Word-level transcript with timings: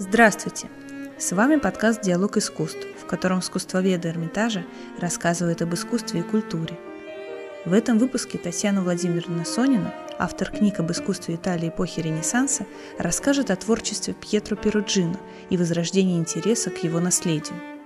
Здравствуйте! 0.00 0.70
С 1.18 1.30
вами 1.32 1.56
подкаст 1.56 2.00
«Диалог 2.00 2.38
искусств», 2.38 2.86
в 2.98 3.04
котором 3.04 3.40
искусствоведы 3.40 4.08
Эрмитажа 4.08 4.64
рассказывают 4.98 5.60
об 5.60 5.74
искусстве 5.74 6.20
и 6.20 6.22
культуре. 6.22 6.78
В 7.66 7.74
этом 7.74 7.98
выпуске 7.98 8.38
Татьяна 8.38 8.80
Владимировна 8.82 9.44
Сонина, 9.44 9.92
автор 10.18 10.50
книг 10.50 10.80
об 10.80 10.90
искусстве 10.90 11.34
Италии 11.34 11.68
эпохи 11.68 12.00
Ренессанса, 12.00 12.64
расскажет 12.96 13.50
о 13.50 13.56
творчестве 13.56 14.14
Пьетро 14.14 14.56
Перуджино 14.56 15.20
и 15.50 15.58
возрождении 15.58 16.18
интереса 16.18 16.70
к 16.70 16.82
его 16.82 16.98
наследию– 16.98 17.56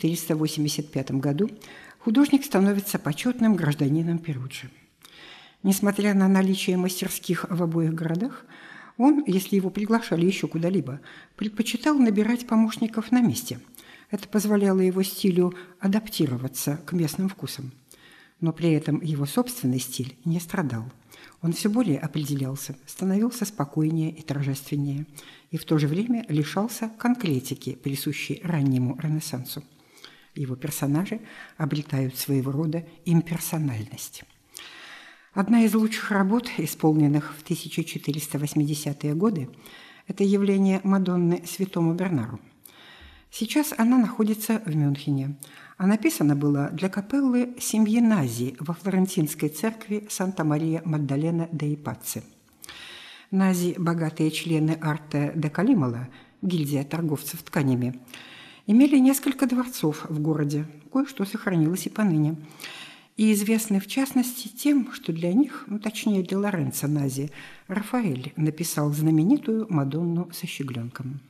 1485 0.00 1.10
году 1.12 1.50
художник 1.98 2.44
становится 2.44 2.98
почетным 2.98 3.54
гражданином 3.54 4.18
Перуджи. 4.18 4.70
Несмотря 5.62 6.14
на 6.14 6.26
наличие 6.26 6.78
мастерских 6.78 7.44
в 7.50 7.62
обоих 7.62 7.92
городах, 7.92 8.46
он, 8.96 9.22
если 9.26 9.56
его 9.56 9.68
приглашали 9.68 10.24
еще 10.24 10.48
куда-либо, 10.48 11.00
предпочитал 11.36 11.98
набирать 11.98 12.46
помощников 12.46 13.12
на 13.12 13.20
месте. 13.20 13.60
Это 14.10 14.26
позволяло 14.26 14.80
его 14.80 15.02
стилю 15.02 15.54
адаптироваться 15.78 16.80
к 16.86 16.92
местным 16.92 17.28
вкусам. 17.28 17.72
Но 18.40 18.54
при 18.54 18.72
этом 18.72 19.02
его 19.02 19.26
собственный 19.26 19.80
стиль 19.80 20.16
не 20.24 20.40
страдал. 20.40 20.90
Он 21.42 21.52
все 21.52 21.68
более 21.68 21.98
определялся, 21.98 22.74
становился 22.86 23.44
спокойнее 23.44 24.10
и 24.10 24.22
торжественнее, 24.22 25.06
и 25.50 25.58
в 25.58 25.64
то 25.64 25.78
же 25.78 25.86
время 25.86 26.24
лишался 26.28 26.90
конкретики, 26.98 27.74
присущей 27.74 28.40
раннему 28.42 28.98
Ренессансу. 28.98 29.62
Его 30.40 30.56
персонажи 30.56 31.20
обретают 31.58 32.16
своего 32.16 32.50
рода 32.50 32.86
имперсональность. 33.04 34.24
Одна 35.34 35.64
из 35.64 35.74
лучших 35.74 36.10
работ, 36.10 36.48
исполненных 36.56 37.34
в 37.36 37.44
1480-е 37.44 39.14
годы, 39.14 39.50
это 40.06 40.24
явление 40.24 40.80
Мадонны 40.82 41.42
Святому 41.46 41.92
Бернару. 41.92 42.40
Сейчас 43.30 43.74
она 43.76 43.98
находится 43.98 44.62
в 44.64 44.74
Мюнхене, 44.74 45.36
а 45.76 45.86
написано 45.86 46.34
было 46.34 46.70
для 46.70 46.88
капеллы 46.88 47.54
семьи 47.60 48.00
Нази 48.00 48.56
во 48.60 48.72
флорентинской 48.72 49.50
церкви 49.50 50.06
Санта-Мария 50.08 50.80
Маддалена 50.86 51.50
де 51.52 51.74
Ипацци. 51.74 52.22
Нази– 53.30 53.74
богатые 53.78 54.30
члены 54.30 54.78
Арте 54.80 55.32
де 55.36 55.50
Калимала, 55.50 56.08
гильдия 56.40 56.82
торговцев 56.82 57.42
тканями, 57.42 58.00
имели 58.70 58.98
несколько 58.98 59.46
дворцов 59.46 60.06
в 60.08 60.20
городе, 60.20 60.66
кое-что 60.92 61.24
сохранилось 61.24 61.86
и 61.86 61.90
поныне– 61.90 62.36
и 63.20 63.34
известны 63.34 63.80
в 63.80 63.86
частности 63.86 64.48
тем, 64.48 64.90
что 64.94 65.12
для 65.12 65.34
них, 65.34 65.64
ну, 65.66 65.78
точнее 65.78 66.22
для 66.22 66.38
Лоренцо 66.38 66.88
Нази, 66.88 67.30
Рафаэль 67.68 68.32
написал 68.36 68.90
знаменитую 68.94 69.66
«Мадонну 69.68 70.30
со 70.32 70.46
щегленком». 70.46 71.20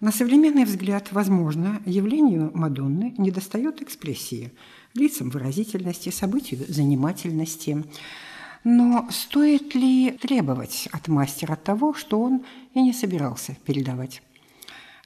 На 0.00 0.10
современный 0.10 0.64
взгляд, 0.64 1.12
возможно, 1.12 1.82
явлению 1.84 2.50
Мадонны 2.54 3.14
недостает 3.18 3.82
экспрессии, 3.82 4.52
лицам 4.94 5.28
выразительности, 5.28 6.08
событию 6.08 6.64
занимательности. 6.66 7.84
Но 8.64 9.06
стоит 9.10 9.74
ли 9.74 10.12
требовать 10.12 10.88
от 10.92 11.08
мастера 11.08 11.56
того, 11.56 11.92
что 11.92 12.22
он 12.22 12.42
и 12.72 12.80
не 12.80 12.94
собирался 12.94 13.54
передавать? 13.66 14.22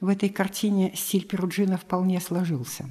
В 0.00 0.09
этой 0.09 0.28
картине 0.28 0.93
стиль 0.94 1.27
Перуджина 1.27 1.77
вполне 1.77 2.21
сложился. 2.21 2.87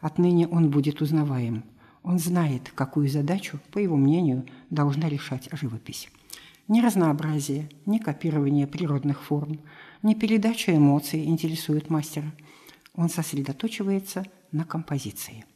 Отныне 0.00 0.46
он 0.48 0.70
будет 0.70 1.00
узнаваем– 1.00 1.64
он 2.04 2.18
знает, 2.18 2.70
какую 2.74 3.08
задачу, 3.08 3.58
по 3.72 3.78
его 3.78 3.96
мнению, 3.96 4.44
должна 4.68 5.08
решать 5.08 5.48
живопись. 5.52 6.10
Ни 6.68 6.82
разнообразие, 6.82 7.70
ни 7.86 7.98
копирование 7.98 8.66
природных 8.66 9.22
форм, 9.22 9.58
ни 10.02 10.14
передача 10.14 10.76
эмоций 10.76 11.24
интересует 11.24 11.88
мастера. 11.88 12.30
Он 12.94 13.08
сосредоточивается 13.08 14.24
на 14.52 14.64
композиции. 14.64 15.46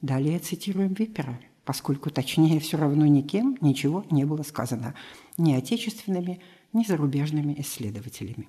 Далее 0.00 0.40
цитируем 0.40 0.92
Випера, 0.92 1.38
поскольку 1.64 2.10
точнее 2.10 2.58
все 2.58 2.78
равно 2.78 3.06
никем 3.06 3.56
ничего 3.60 4.04
не 4.10 4.24
было 4.24 4.42
сказано 4.42 4.94
ни 5.38 5.52
отечественными, 5.52 6.40
ни 6.72 6.82
зарубежными 6.82 7.54
исследователями. 7.60 8.48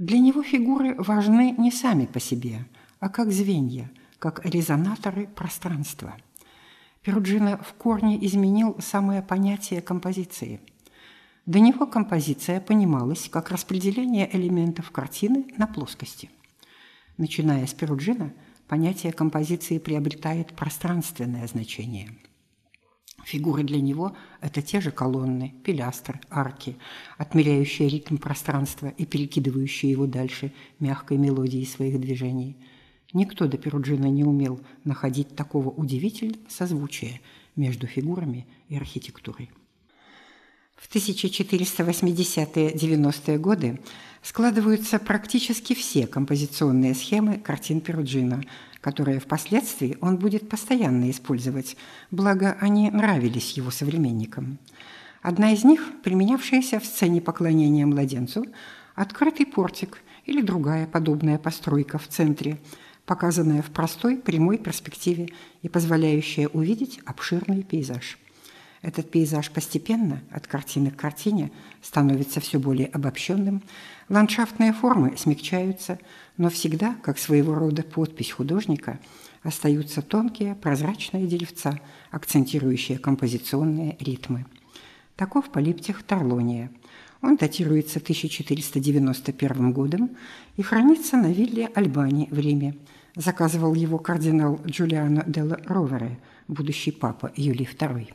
Для 0.00 0.18
него 0.18 0.42
фигуры 0.42 0.94
важны 0.94 1.54
не 1.58 1.70
сами 1.70 2.06
по 2.06 2.20
себе, 2.20 2.64
а 3.00 3.10
как 3.10 3.30
звенья– 3.30 3.90
как 4.18 4.46
резонаторы 4.46 5.26
пространства. 5.26 6.16
Перуджино 7.02 7.58
в 7.58 7.74
корне 7.74 8.24
изменил 8.24 8.76
самое 8.80 9.20
понятие 9.20 9.82
композиции. 9.82 10.62
До 11.44 11.60
него 11.60 11.86
композиция 11.86 12.62
понималась 12.62 13.28
как 13.28 13.50
распределение 13.50 14.34
элементов 14.34 14.90
картины 14.90 15.44
на 15.58 15.66
плоскости. 15.66 16.30
Начиная 17.18 17.66
с 17.66 17.74
Перуджина, 17.74 18.32
понятие 18.68 19.12
композиции 19.12 19.76
приобретает 19.76 20.54
пространственное 20.54 21.46
значение. 21.46 22.08
Фигуры 23.24 23.62
для 23.62 23.80
него– 23.80 24.16
это 24.40 24.62
те 24.62 24.80
же 24.80 24.90
колонны, 24.90 25.54
пилястры, 25.64 26.20
арки, 26.30 26.76
отмеряющие 27.18 27.88
ритм 27.88 28.16
пространства 28.16 28.88
и 28.88 29.04
перекидывающие 29.06 29.90
его 29.90 30.06
дальше 30.06 30.52
мягкой 30.78 31.18
мелодией 31.18 31.66
своих 31.66 32.00
движений– 32.00 32.56
Никто 33.12 33.48
до 33.48 33.58
Перуджина 33.58 34.06
не 34.06 34.22
умел 34.22 34.60
находить 34.84 35.34
такого 35.34 35.68
удивительного 35.68 36.38
созвучия 36.48 37.20
между 37.56 37.86
фигурами 37.86 38.46
и 38.68 38.76
архитектурой. 38.76 39.50
В 40.80 40.88
1480-90-е 40.94 43.38
годы 43.38 43.80
складываются 44.22 44.98
практически 44.98 45.74
все 45.74 46.06
композиционные 46.06 46.94
схемы 46.94 47.36
картин 47.38 47.82
Перуджина, 47.82 48.42
которые 48.80 49.20
впоследствии 49.20 49.98
он 50.00 50.16
будет 50.16 50.48
постоянно 50.48 51.10
использовать, 51.10 51.76
благо 52.10 52.56
они 52.60 52.90
нравились 52.90 53.52
его 53.52 53.70
современникам. 53.70 54.56
Одна 55.20 55.52
из 55.52 55.64
них, 55.64 55.86
применявшаяся 56.02 56.80
в 56.80 56.86
сцене 56.86 57.20
поклонения 57.20 57.84
младенцу, 57.84 58.46
открытый 58.94 59.44
портик 59.44 59.98
или 60.24 60.40
другая 60.40 60.86
подобная 60.86 61.36
постройка 61.38 61.98
в 61.98 62.08
центре– 62.08 62.58
показанная 63.10 63.60
в 63.60 63.70
простой 63.70 64.18
прямой 64.18 64.56
перспективе 64.56 65.30
и 65.62 65.68
позволяющая 65.68 66.46
увидеть 66.46 67.00
обширный 67.04 67.64
пейзаж. 67.64 68.20
Этот 68.82 69.10
пейзаж 69.10 69.50
постепенно, 69.50 70.22
от 70.30 70.46
картины 70.46 70.90
к 70.90 70.96
картине, 70.96 71.50
становится 71.82 72.40
все 72.40 72.58
более 72.58 72.86
обобщенным, 72.86 73.62
ландшафтные 74.08 74.72
формы 74.72 75.16
смягчаются, 75.18 75.98
но 76.38 76.48
всегда, 76.48 76.96
как 77.02 77.18
своего 77.18 77.54
рода 77.54 77.82
подпись 77.82 78.30
художника, 78.30 78.98
остаются 79.42 80.00
тонкие 80.00 80.54
прозрачные 80.54 81.26
деревца, 81.26 81.78
акцентирующие 82.10 82.98
композиционные 82.98 83.96
ритмы. 84.00 84.46
Таков 85.16 85.50
полиптих 85.50 86.02
Тарлония. 86.02 86.70
Он 87.20 87.36
датируется 87.36 87.98
1491 87.98 89.72
годом 89.72 90.10
и 90.56 90.62
хранится 90.62 91.18
на 91.18 91.30
вилле 91.30 91.66
Альбани 91.74 92.28
в 92.30 92.38
Риме– 92.38 92.76
заказывал 93.16 93.74
его 93.74 93.98
кардинал 93.98 94.60
Джулиано 94.66 95.24
делла 95.26 95.60
Ровере, 95.66 96.18
будущий 96.48 96.92
папа 96.92 97.32
Юлий 97.36 97.66
II. 97.66 98.12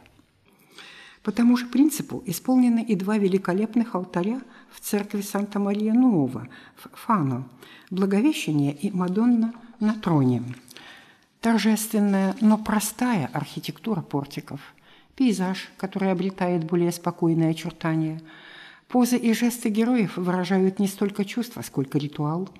По 1.25 1.31
тому 1.31 1.57
же 1.57 1.65
принципу 1.65 2.21
исполнены 2.27 2.83
и 2.83 2.95
два 2.95 3.17
великолепных 3.17 3.95
алтаря 3.95 4.39
в 4.69 4.79
церкви 4.79 5.21
Санта-Мария-Нуова 5.21 6.47
в 6.75 6.89
Фано– 6.93 7.49
Благовещение 7.89 8.73
и 8.73 8.91
Мадонна 8.91 9.53
на 9.79 9.95
троне. 9.95 10.43
Торжественная, 11.41 12.35
но 12.41 12.59
простая 12.59 13.29
архитектура 13.33 14.01
портиков, 14.01 14.59
пейзаж, 15.15 15.71
который 15.77 16.11
обретает 16.11 16.63
более 16.63 16.91
спокойные 16.91 17.49
очертания, 17.49 18.21
позы 18.87 19.17
и 19.17 19.33
жесты 19.33 19.69
героев 19.69 20.17
выражают 20.17 20.77
не 20.77 20.87
столько 20.87 21.25
чувства, 21.25 21.63
сколько 21.63 21.97
ритуал– 21.97 22.47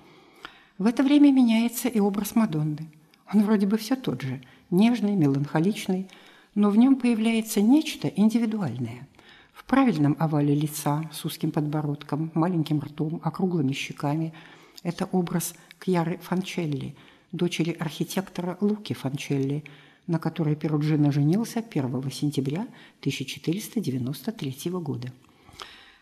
в 0.77 0.87
это 0.87 1.03
время 1.03 1.31
меняется 1.31 1.87
и 1.87 1.99
образ 2.01 2.35
Мадонны. 2.35 2.89
Он 3.33 3.43
вроде 3.43 3.65
бы 3.65 3.77
все 3.77 3.95
тот 3.95 4.21
же, 4.21 4.41
нежный, 4.71 5.15
меланхоличный, 5.15 6.09
но 6.55 6.69
в 6.69 6.77
нем 6.77 6.95
появляется 6.95 7.61
нечто 7.61 8.07
индивидуальное. 8.07 9.07
В 9.53 9.65
правильном 9.65 10.15
овале 10.19 10.55
лица 10.55 11.09
с 11.13 11.25
узким 11.25 11.51
подбородком, 11.51 12.31
маленьким 12.33 12.79
ртом, 12.79 13.21
округлыми 13.23 13.73
щеками– 13.73 14.33
это 14.83 15.05
образ 15.11 15.55
Кьяры 15.79 16.17
Фанчелли, 16.17 16.95
дочери 17.31 17.71
архитектора 17.71 18.57
Луки 18.61 18.93
Фанчелли, 18.93 19.63
на 20.07 20.19
которой 20.19 20.55
Перуджино 20.55 21.11
женился 21.11 21.59
1 21.59 22.11
сентября 22.11 22.61
1493 22.99 24.71
года. 24.71 25.11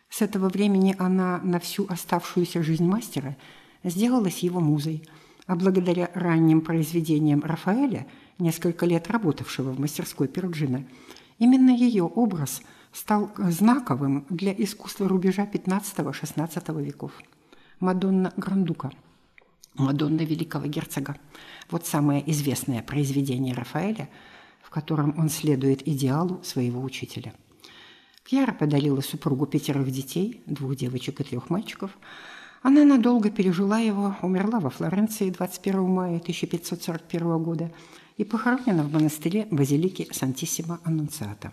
С 0.09 0.21
этого 0.21 0.49
времени 0.49 0.95
она 0.99 1.39
на 1.43 1.59
всю 1.59 1.85
оставшуюся 1.87 2.61
жизнь 2.61 2.85
мастера 2.85 3.37
сделалась 3.83 4.39
его 4.39 4.59
музой, 4.59 5.03
а 5.47 5.55
благодаря 5.55 6.11
ранним 6.13 6.61
произведениям 6.61 7.41
Рафаэля, 7.41 8.05
несколько 8.39 8.85
лет 8.85 9.09
работавшего 9.09 9.71
в 9.71 9.79
мастерской 9.79 10.27
Перуджино, 10.27 10.85
именно 11.39 11.71
ее 11.71 12.03
образ 12.03 12.61
стал 12.91 13.31
знаковым 13.37 14.25
для 14.29 14.53
искусства 14.53 15.07
рубежа 15.07 15.45
XV-XVI 15.45 16.83
веков. 16.83 17.11
Мадонна 17.79 18.31
Грандука, 18.37 18.91
Мадонна 19.75 20.21
великого 20.21 20.67
герцога. 20.67 21.17
Вот 21.71 21.85
самое 21.85 22.29
известное 22.31 22.83
произведение 22.83 23.55
Рафаэля, 23.55 24.09
в 24.61 24.69
котором 24.69 25.17
он 25.17 25.29
следует 25.29 25.87
идеалу 25.87 26.41
своего 26.43 26.81
учителя. 26.81 27.33
Кьяра 28.23 28.53
подарила 28.53 29.01
супругу 29.01 29.47
пятерых 29.47 29.91
детей, 29.91 30.41
двух 30.45 30.75
девочек 30.75 31.19
и 31.19 31.23
трех 31.23 31.49
мальчиков. 31.49 31.97
Она 32.61 32.85
надолго 32.85 33.29
пережила 33.29 33.79
его, 33.79 34.15
умерла 34.21 34.59
во 34.59 34.69
Флоренции 34.69 35.29
21 35.29 35.81
мая 35.83 36.17
1541 36.17 37.43
года 37.43 37.71
и 38.17 38.23
похоронена 38.23 38.83
в 38.83 38.91
монастыре 38.91 39.47
Базилики 39.51 40.07
Сантиссимо 40.11 40.79
Аннунциата. 40.83 41.51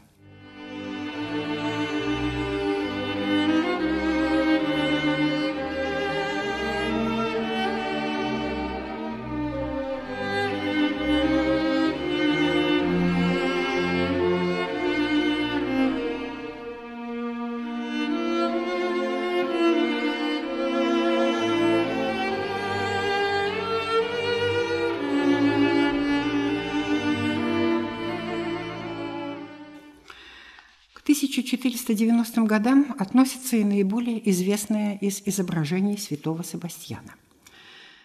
1490 31.90 32.42
годам 32.42 32.94
относится 33.00 33.56
и 33.56 33.64
наиболее 33.64 34.30
известное 34.30 34.96
из 34.98 35.22
изображений 35.24 35.98
святого 35.98 36.44
Себастьяна. 36.44 37.14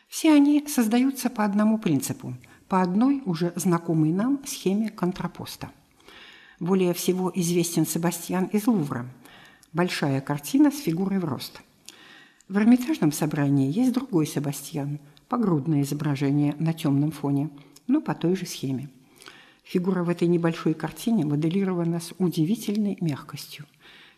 Все 0.07 0.33
они 0.33 0.65
создаются 0.67 1.29
по 1.29 1.45
одному 1.45 1.77
принципу, 1.77 2.33
по 2.67 2.81
одной 2.81 3.21
уже 3.25 3.53
знакомой 3.55 4.11
нам 4.11 4.41
схеме 4.43 4.89
контрапоста. 4.89 5.69
Более 6.59 6.95
всего 6.95 7.31
известен 7.35 7.85
Себастьян 7.85 8.45
из 8.45 8.65
Лувра– 8.65 9.05
большая 9.73 10.19
картина 10.19 10.71
с 10.71 10.79
фигурой 10.79 11.19
в 11.19 11.25
рост. 11.25 11.61
В 12.49 12.57
Эрмитажном 12.57 13.11
собрании 13.11 13.71
есть 13.71 13.93
другой 13.93 14.25
Себастьян– 14.25 14.99
погрудное 15.29 15.83
изображение 15.83 16.55
на 16.57 16.73
темном 16.73 17.11
фоне, 17.11 17.51
но 17.85 18.01
по 18.01 18.15
той 18.15 18.35
же 18.35 18.47
схеме. 18.47 18.89
Фигура 19.65 20.03
в 20.03 20.09
этой 20.09 20.27
небольшой 20.27 20.75
картине 20.75 21.25
моделирована 21.25 21.99
с 21.99 22.13
удивительной 22.19 22.97
мягкостью. 23.01 23.65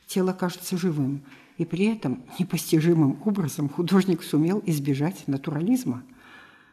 Тело 0.06 0.34
кажется 0.34 0.78
живым, 0.78 1.24
и 1.58 1.64
при 1.64 1.86
этом 1.86 2.22
непостижимым 2.38 3.22
образом 3.26 3.70
художник 3.70 4.24
сумел 4.24 4.62
избежать 4.66 5.26
натурализма. 5.26 6.04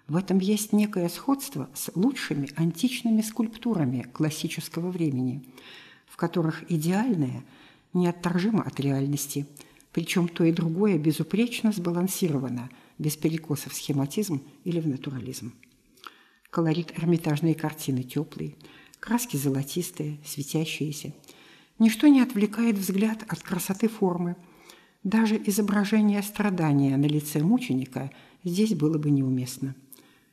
В 0.08 0.16
этом 0.16 0.38
есть 0.38 0.72
некое 0.72 1.08
сходство 1.08 1.70
с 1.72 1.92
лучшими 1.94 2.50
античными 2.56 3.22
скульптурами 3.22 4.06
классического 4.12 4.90
времени, 4.90 5.44
в 6.06 6.16
которых 6.16 6.68
идеальное 6.68 7.44
неотторжимо 7.92 8.62
от 8.62 8.80
реальности, 8.80 9.46
причем 9.92 10.26
то 10.26 10.42
и 10.42 10.50
другое 10.50 10.98
безупречно 10.98 11.70
сбалансировано, 11.70 12.70
без 12.98 13.16
перекосов 13.16 13.72
в 13.72 13.76
схематизм 13.76 14.42
или 14.64 14.80
в 14.80 14.88
натурализм. 14.88 15.52
Колорит 16.54 16.96
эрмитажной 16.96 17.54
картины 17.54 18.04
теплый, 18.04 18.54
краски 19.00 19.36
золотистые, 19.36 20.20
светящиеся. 20.24 21.12
Ничто 21.80 22.06
не 22.06 22.20
отвлекает 22.20 22.78
взгляд 22.78 23.24
от 23.26 23.42
красоты 23.42 23.88
формы. 23.88 24.36
Даже 25.02 25.34
изображение 25.46 26.22
страдания 26.22 26.96
на 26.96 27.06
лице 27.06 27.42
мученика 27.42 28.12
здесь 28.44 28.72
было 28.72 28.98
бы 28.98 29.10
неуместно. 29.10 29.74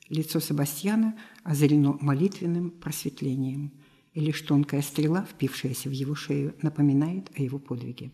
Лицо 0.09 0.39
Себастьяна 0.39 1.17
озарено 1.41 1.97
молитвенным 1.99 2.69
просветлением, 2.69 3.71
и 4.13 4.19
лишь 4.19 4.41
тонкая 4.41 4.83
стрела, 4.83 5.25
впившаяся 5.27 5.89
в 5.89 5.93
его 5.93 6.13
шею, 6.13 6.53
напоминает 6.61 7.31
о 7.35 7.41
его 7.41 7.57
подвиге. 7.57 8.11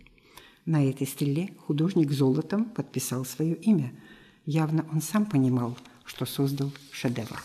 На 0.66 0.82
этой 0.90 1.08
стреле 1.08 1.56
художник 1.58 2.14
золотом 2.14 2.70
подписал 2.70 3.26
свое 3.26 3.56
имя. 3.56 3.92
Явно 4.46 4.86
он 4.94 5.02
сам 5.02 5.26
понимал, 5.26 5.78
что 6.06 6.26
создал 6.26 6.72
шедевр. 6.94 7.44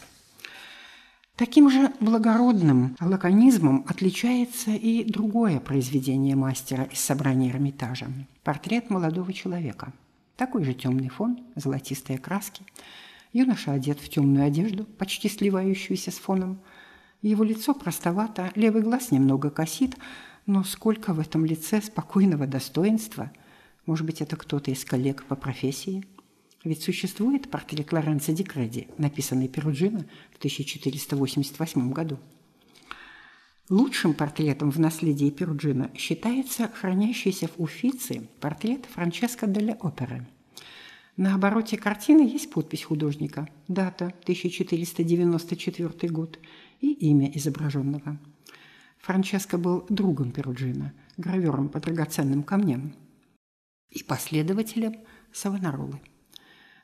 Таким 1.42 1.68
же 1.70 1.90
благородным 1.98 2.96
лаконизмом 3.00 3.84
отличается 3.88 4.70
и 4.70 5.02
другое 5.02 5.58
произведение 5.58 6.36
мастера 6.36 6.84
из 6.84 7.00
собрания 7.00 7.50
Эрмитажа– 7.50 8.06
портрет 8.44 8.90
молодого 8.90 9.32
человека. 9.32 9.92
Такой 10.36 10.62
же 10.62 10.72
темный 10.72 11.08
фон, 11.08 11.40
золотистые 11.56 12.20
краски. 12.20 12.62
Юноша 13.32 13.72
одет 13.72 13.98
в 13.98 14.08
темную 14.08 14.46
одежду, 14.46 14.84
почти 14.84 15.28
сливающуюся 15.28 16.12
с 16.12 16.14
фоном. 16.14 16.60
Его 17.22 17.42
лицо 17.42 17.74
простовато, 17.74 18.52
левый 18.54 18.82
глаз 18.82 19.10
немного 19.10 19.50
косит, 19.50 19.96
но 20.46 20.62
сколько 20.62 21.12
в 21.12 21.18
этом 21.18 21.44
лице 21.44 21.82
спокойного 21.82 22.46
достоинства. 22.46 23.32
Может 23.84 24.06
быть, 24.06 24.20
это 24.20 24.36
кто-то 24.36 24.70
из 24.70 24.84
коллег 24.84 25.24
по 25.24 25.34
профессии– 25.34 26.04
ведь 26.64 26.82
существует 26.82 27.50
портрет 27.50 27.92
Лоренцо 27.92 28.32
Ди 28.32 28.44
Креди, 28.44 28.88
написанный 28.98 29.48
Перуджино 29.48 30.06
в 30.32 30.38
1488 30.38 31.92
году. 31.92 32.18
Лучшим 33.68 34.14
портретом 34.14 34.70
в 34.70 34.78
наследии 34.78 35.30
Перуджино 35.30 35.90
считается 35.96 36.68
хранящийся 36.68 37.48
в 37.48 37.60
Уфице 37.60 38.28
портрет 38.40 38.86
Франческо 38.86 39.46
Делля 39.46 39.76
Оперы. 39.80 40.26
На 41.16 41.34
обороте 41.34 41.76
картины 41.76 42.22
есть 42.22 42.50
подпись 42.50 42.84
художника, 42.84 43.48
дата 43.68 44.06
1494 44.22 46.12
год 46.12 46.38
и 46.80 46.92
имя 46.92 47.30
изображенного. 47.34 48.18
Франческо 48.98 49.58
был 49.58 49.84
другом 49.88 50.32
Перуджино, 50.32 50.92
гравером 51.16 51.68
по 51.68 51.80
драгоценным 51.80 52.42
камням 52.42 52.94
и 53.90 54.02
последователем 54.02 54.96
Савонаролы. 55.32 56.00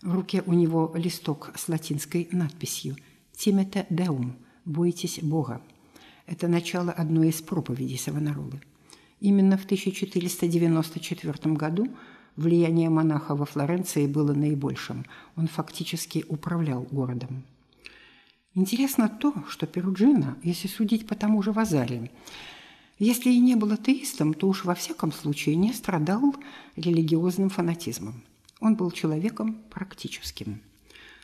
В 0.02 0.14
руке 0.14 0.44
у 0.46 0.52
него 0.52 0.92
листок 0.94 1.50
с 1.56 1.68
латинской 1.68 2.28
надписью 2.30 2.96
«Тимете 3.36 3.84
Деум»– 3.90 4.36
«Бойтесь 4.64 5.18
Бога». 5.20 5.60
Это 6.26 6.46
начало 6.46 6.92
одной 6.92 7.30
из 7.30 7.42
проповедей 7.42 7.98
Савонаролы. 7.98 8.60
Именно 9.18 9.58
в 9.58 9.64
1494 9.64 11.54
году 11.54 11.88
влияние 12.36 12.90
монаха 12.90 13.34
во 13.34 13.44
Флоренции 13.44 14.06
было 14.06 14.34
наибольшим. 14.34 15.04
Он 15.34 15.48
фактически 15.48 16.24
управлял 16.28 16.82
городом. 16.82 17.42
Интересно 18.54 19.08
то, 19.08 19.34
что 19.48 19.66
Перуджино, 19.66 20.36
если 20.44 20.68
судить 20.68 21.08
по 21.08 21.16
тому 21.16 21.42
же 21.42 21.50
Вазаре, 21.50 22.12
если 23.00 23.30
и 23.30 23.40
не 23.40 23.56
был 23.56 23.72
атеистом, 23.72 24.32
то 24.32 24.46
уж 24.46 24.64
во 24.64 24.76
всяком 24.76 25.10
случае 25.10 25.56
не 25.56 25.72
страдал 25.72 26.36
религиозным 26.76 27.48
фанатизмом. 27.48 28.22
Он 28.60 28.74
был 28.74 28.90
человеком 28.90 29.62
практическим. 29.70 30.60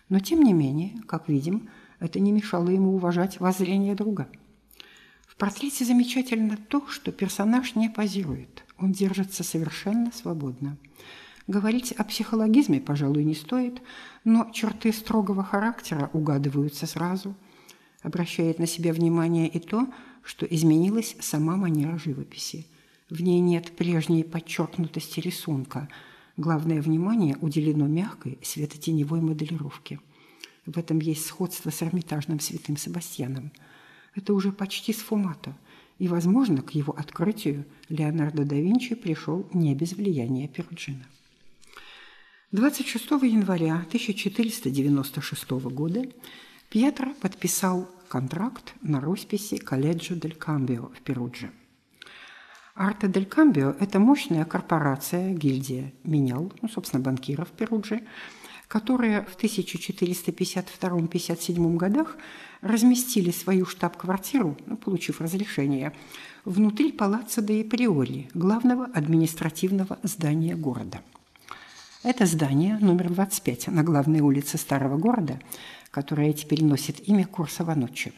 Но, 0.09 0.21
тем 0.21 0.43
не 0.43 0.53
менее, 0.53 1.00
как 1.07 1.29
видим, 1.29 1.69
это 1.99 2.21
не 2.21 2.33
мешало 2.33 2.69
ему 2.69 2.95
уважать 2.95 3.41
воззрение 3.41 3.95
друга. 3.95 4.29
В 5.26 5.37
портрете 5.37 5.85
замечательно 5.85 6.57
то, 6.57 6.87
что 6.87 7.11
персонаж 7.11 7.75
не 7.75 7.88
позирует. 7.88 8.64
Он 8.79 8.93
держится 8.93 9.43
совершенно 9.43 10.12
свободно. 10.12 10.76
Говорить 11.47 11.93
о 11.93 12.05
психологизме, 12.05 12.81
пожалуй, 12.81 13.25
не 13.25 13.35
стоит, 13.35 13.83
но 14.23 14.50
черты 14.53 14.93
строгого 14.93 15.43
характера 15.43 16.11
угадываются 16.12 16.87
сразу. 16.87 17.35
Обращает 18.03 18.59
на 18.59 18.67
себя 18.67 18.93
внимание 18.93 19.49
и 19.49 19.59
то, 19.59 19.88
что 20.23 20.47
изменилась 20.47 21.17
сама 21.21 21.57
манера 21.57 21.99
живописи. 21.99 22.67
В 23.11 23.21
ней 23.21 23.41
нет 23.41 23.76
прежней 23.76 24.23
подчеркнутости 24.23 25.21
рисунка– 25.21 25.88
Главное 26.37 26.83
внимание 26.83 27.37
уделено 27.41 27.87
мягкой 27.87 28.38
светотеневой 28.43 29.21
моделировке. 29.21 30.00
В 30.67 30.76
этом 30.76 30.99
есть 30.99 31.26
сходство 31.26 31.71
с 31.71 31.81
Эрмитажным 31.83 32.41
святым 32.41 32.76
Себастьяном. 32.76 33.53
Это 34.17 34.35
уже 34.35 34.50
почти 34.50 34.93
сфумато, 34.93 35.57
и, 35.99 36.09
возможно, 36.09 36.62
к 36.62 36.73
его 36.73 36.93
открытию 36.93 37.64
Леонардо 37.88 38.45
да 38.45 38.57
Винчи 38.57 38.97
пришел 38.97 39.49
не 39.53 39.75
без 39.76 39.93
влияния 39.93 40.49
Перуджина. 40.49 41.07
26 42.50 43.11
января 43.23 43.76
1496 43.87 45.50
года 45.50 46.05
Пьетро 46.69 47.14
подписал 47.21 47.88
контракт 48.09 48.75
на 48.83 49.00
росписи 49.00 49.57
Колледжо 49.57 50.17
дель 50.17 50.35
Камбио 50.35 50.88
в 50.88 51.00
Перудже. 51.03 51.53
Арте 52.75 53.07
дель 53.07 53.26
Камбио– 53.26 53.76
это 53.81 54.00
мощная 54.00 54.45
корпорация, 54.45 55.33
гильдия 55.33 55.93
менял, 56.02 56.52
ну, 56.61 56.69
собственно, 56.69 57.00
банкиров 57.00 57.52
Перуджи, 57.52 58.02
которые 58.66 59.23
в 59.23 59.37
1452-57 59.37 61.76
годах 61.76 62.16
разместили 62.62 63.31
свою 63.31 63.64
штаб-квартиру, 63.64 64.57
ну, 64.66 64.76
получив 64.76 65.21
разрешение, 65.21 65.93
внутри 66.45 66.90
палаца 66.90 67.43
де 67.43 67.62
Приоли, 67.62 68.28
главного 68.35 68.87
административного 68.87 70.00
здания 70.02 70.57
города. 70.57 71.00
Это 72.02 72.26
здание, 72.26 72.76
номер 72.81 73.09
25, 73.09 73.69
на 73.69 73.85
главной 73.85 74.19
улице 74.19 74.59
старого 74.59 74.99
города, 74.99 75.38
которое 75.93 76.33
теперь 76.33 76.64
носит 76.64 77.09
имя 77.09 77.25
Курсова 77.25 77.76
ночи. 77.76 78.12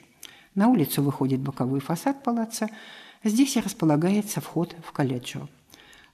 На 0.55 0.69
улицу 0.69 1.03
выходит 1.03 1.41
боковой 1.41 1.81
фасад 1.81 2.23
палаца, 2.23 2.71
здесь 3.29 3.57
и 3.57 3.61
располагается 3.61 4.41
вход 4.41 4.75
в 4.85 4.93
колледжо. 4.93 5.49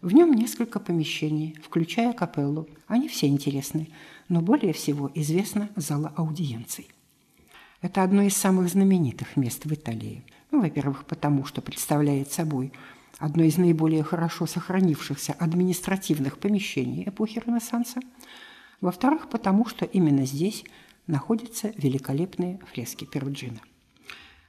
В 0.00 0.12
нем 0.12 0.32
несколько 0.32 0.80
помещений, 0.80 1.56
включая 1.62 2.12
капеллу. 2.12 2.68
Они 2.88 3.08
все 3.08 3.28
интересны, 3.28 3.88
но 4.28 4.40
более 4.40 4.72
всего 4.72 5.10
известна 5.14 5.68
зала 5.76 6.12
аудиенций. 6.16 6.88
Это 7.80 8.02
одно 8.02 8.22
из 8.22 8.36
самых 8.36 8.68
знаменитых 8.68 9.36
мест 9.36 9.64
в 9.64 9.72
Италии. 9.72 10.24
Ну, 10.50 10.60
во-первых, 10.60 11.04
потому 11.04 11.44
что 11.44 11.60
представляет 11.62 12.32
собой 12.32 12.72
одно 13.18 13.44
из 13.44 13.58
наиболее 13.58 14.02
хорошо 14.02 14.46
сохранившихся 14.46 15.32
административных 15.34 16.38
помещений 16.38 17.08
эпохи 17.08 17.42
Ренессанса. 17.44 18.00
Во-вторых, 18.80 19.28
потому 19.28 19.66
что 19.66 19.84
именно 19.84 20.26
здесь 20.26 20.64
находятся 21.06 21.72
великолепные 21.76 22.58
фрески 22.72 23.04
Перуджина. 23.04 23.60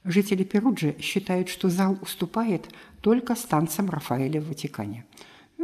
Жители 0.04 0.44
Перуджи 0.44 0.96
считают, 1.00 1.48
что 1.48 1.68
зал 1.68 1.98
уступает 2.02 2.68
только 3.00 3.34
станциям 3.34 3.90
Рафаэля 3.90 4.40
в 4.40 4.48
Ватикане– 4.48 5.04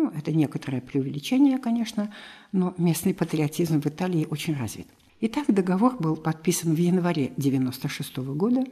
ну, 0.01 0.11
это 0.17 0.33
некоторое 0.33 0.81
преувеличение, 0.81 1.59
конечно, 1.59 2.11
но 2.53 2.75
местный 2.79 3.13
патриотизм 3.13 3.83
в 3.83 3.87
Италии 3.87 4.27
очень 4.31 4.57
развит. 4.57 4.87
Итак, 5.21 5.53
договор 5.53 5.97
был 5.99 6.17
подписан 6.17 6.75
в 6.75 6.79
январе 6.79 7.27
1996 7.27 8.17
года. 8.35 8.65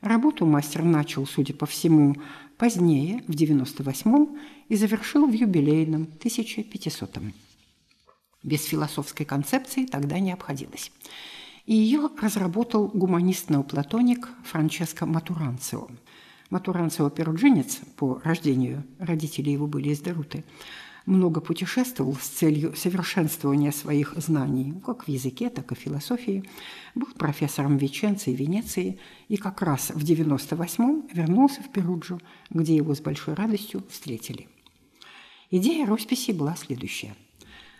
Работу 0.00 0.46
мастер 0.46 0.82
начал, 0.82 1.26
судя 1.26 1.52
по 1.52 1.66
всему, 1.66 2.16
позднее, 2.56 3.18
в 3.26 3.34
1998 3.34 4.26
и 4.70 4.76
завершил 4.76 5.26
в 5.26 5.32
юбилейном 5.32 6.08
1500-м. 6.18 7.34
Без 8.42 8.64
философской 8.64 9.26
концепции 9.26 9.84
тогда 9.84 10.18
не 10.18 10.32
обходилось. 10.32 10.90
И 11.66 11.74
ее 11.74 12.08
разработал 12.20 12.88
гуманист-неоплатоник 12.88 14.28
Франческо 14.44 15.06
Матуранцио– 15.06 15.88
Матуранцева 16.50 17.10
перуджинец 17.10 17.78
по 17.96 18.20
рождению, 18.24 18.84
родители 18.98 19.50
его 19.50 19.68
были 19.68 19.90
из 19.90 20.00
Деруты, 20.00 20.44
много 21.06 21.40
путешествовал 21.40 22.14
с 22.14 22.26
целью 22.26 22.74
совершенствования 22.76 23.70
своих 23.70 24.14
знаний, 24.16 24.74
как 24.84 25.04
в 25.04 25.08
языке, 25.08 25.48
так 25.48 25.72
и 25.72 25.74
в 25.74 25.78
философии, 25.78 26.44
был 26.94 27.06
профессором 27.16 27.78
Веченции 27.78 28.32
и 28.32 28.36
Венеции 28.36 28.98
и 29.28 29.36
как 29.36 29.62
раз 29.62 29.90
в 29.90 30.02
98-м 30.02 31.08
вернулся 31.12 31.62
в 31.62 31.70
Перуджу, 31.70 32.20
где 32.50 32.76
его 32.76 32.94
с 32.94 33.00
большой 33.00 33.34
радостью 33.34 33.82
встретили. 33.88 34.48
Идея 35.50 35.86
росписи 35.86 36.32
была 36.32 36.54
следующая. 36.56 37.14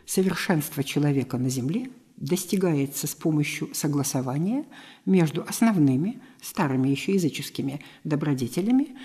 Совершенство 0.07 0.83
человека 0.83 1.39
на 1.39 1.51
Земле 1.51 1.91
достигается 2.21 3.07
с 3.07 3.15
помощью 3.15 3.75
согласования 3.75 4.67
между 5.07 5.43
основными, 5.43 6.21
старыми 6.41 6.89
еще 6.89 7.15
языческими 7.15 7.81
добродетелями 8.05 8.97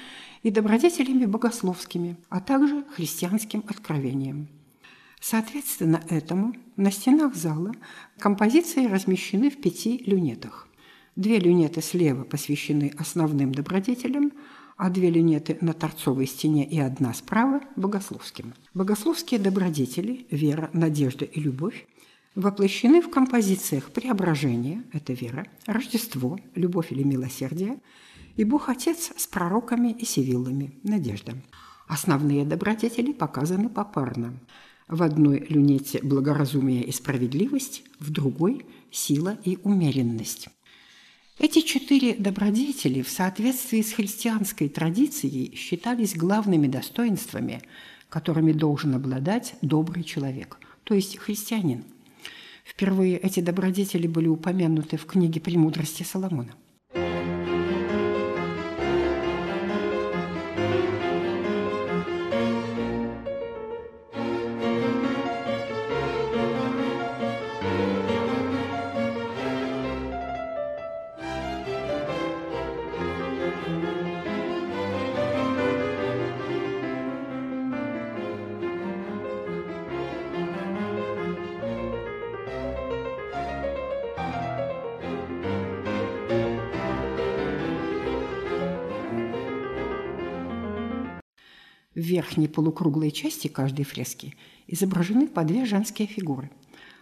и 0.44 0.52
добродетелями 0.52 1.26
богословскими, 1.26 2.18
а 2.30 2.42
также 2.42 2.84
христианским 2.94 3.64
откровением. 3.68 4.50
Соответственно 5.20 6.04
этому 6.10 6.54
на 6.76 6.92
стенах 6.92 7.36
зала 7.36 7.74
композиции 8.20 8.86
размещены 8.86 9.50
в 9.50 9.60
пяти 9.60 10.04
люнетах. 10.06 10.68
Две 11.16 11.40
люнеты 11.40 11.82
слева 11.82 12.26
посвящены 12.26 12.94
основным 12.98 13.54
добродетелям, 13.54 14.34
а 14.78 14.90
две 14.90 15.10
люнеты 15.10 15.58
на 15.62 15.72
торцовой 15.72 16.28
стене 16.28 16.68
и 16.68 16.78
одна 16.78 17.14
справа– 17.14 17.62
богословским. 17.78 18.54
Богословские 18.74 19.40
добродетели– 19.40 20.28
вера, 20.30 20.70
надежда 20.74 21.24
и 21.24 21.40
любовь 21.40 21.88
воплощены 22.36 23.02
в 23.02 23.10
композициях 23.10 23.92
преображение– 23.92 24.84
это 24.94 25.14
вера, 25.14 25.48
Рождество– 25.66 26.38
любовь 26.56 26.92
или 26.92 27.04
милосердие, 27.04 27.80
и 28.36 28.44
Бог 28.44 28.70
Отец 28.70 29.14
с 29.16 29.26
пророками 29.26 29.92
и 29.92 30.06
сивиллами– 30.06 30.78
надежда. 30.84 31.34
Основные 31.88 32.46
добродетели 32.46 33.14
показаны 33.14 33.70
попарно. 33.70 34.38
В 34.88 35.02
одной 35.02 35.46
люнете 35.50 36.00
благоразумие 36.04 36.84
и 36.84 36.92
справедливость, 36.92 37.84
в 38.00 38.12
другой– 38.12 38.66
сила 38.92 39.38
и 39.44 39.58
умеренность. 39.64 40.50
Эти 41.38 41.62
четыре 41.62 42.16
добродетели 42.16 43.02
в 43.02 43.10
соответствии 43.10 43.82
с 43.82 43.94
христианской 43.94 44.70
традицией 44.70 45.56
считались 45.56 46.16
главными 46.16 46.68
достоинствами, 46.68 47.62
которыми 48.10 48.54
должен 48.54 48.96
обладать 48.96 49.56
добрый 49.62 50.04
человек, 50.04 50.60
то 50.84 50.94
есть 50.94 51.18
христианин– 51.18 51.86
Впервые 52.66 53.18
эти 53.18 53.42
добродетели 53.42 54.08
были 54.08 54.28
упомянуты 54.28 54.98
в 54.98 55.06
книге 55.06 55.40
«Премудрости 55.40 56.02
Соломона». 56.02 56.56
Верхней 92.36 92.48
полукруглой 92.50 93.12
части 93.12 93.48
каждой 93.48 93.86
фрески 93.86 94.36
изображены 94.68 95.28
по 95.28 95.44
две 95.44 95.66
женские 95.66 96.08
фигуры. 96.08 96.50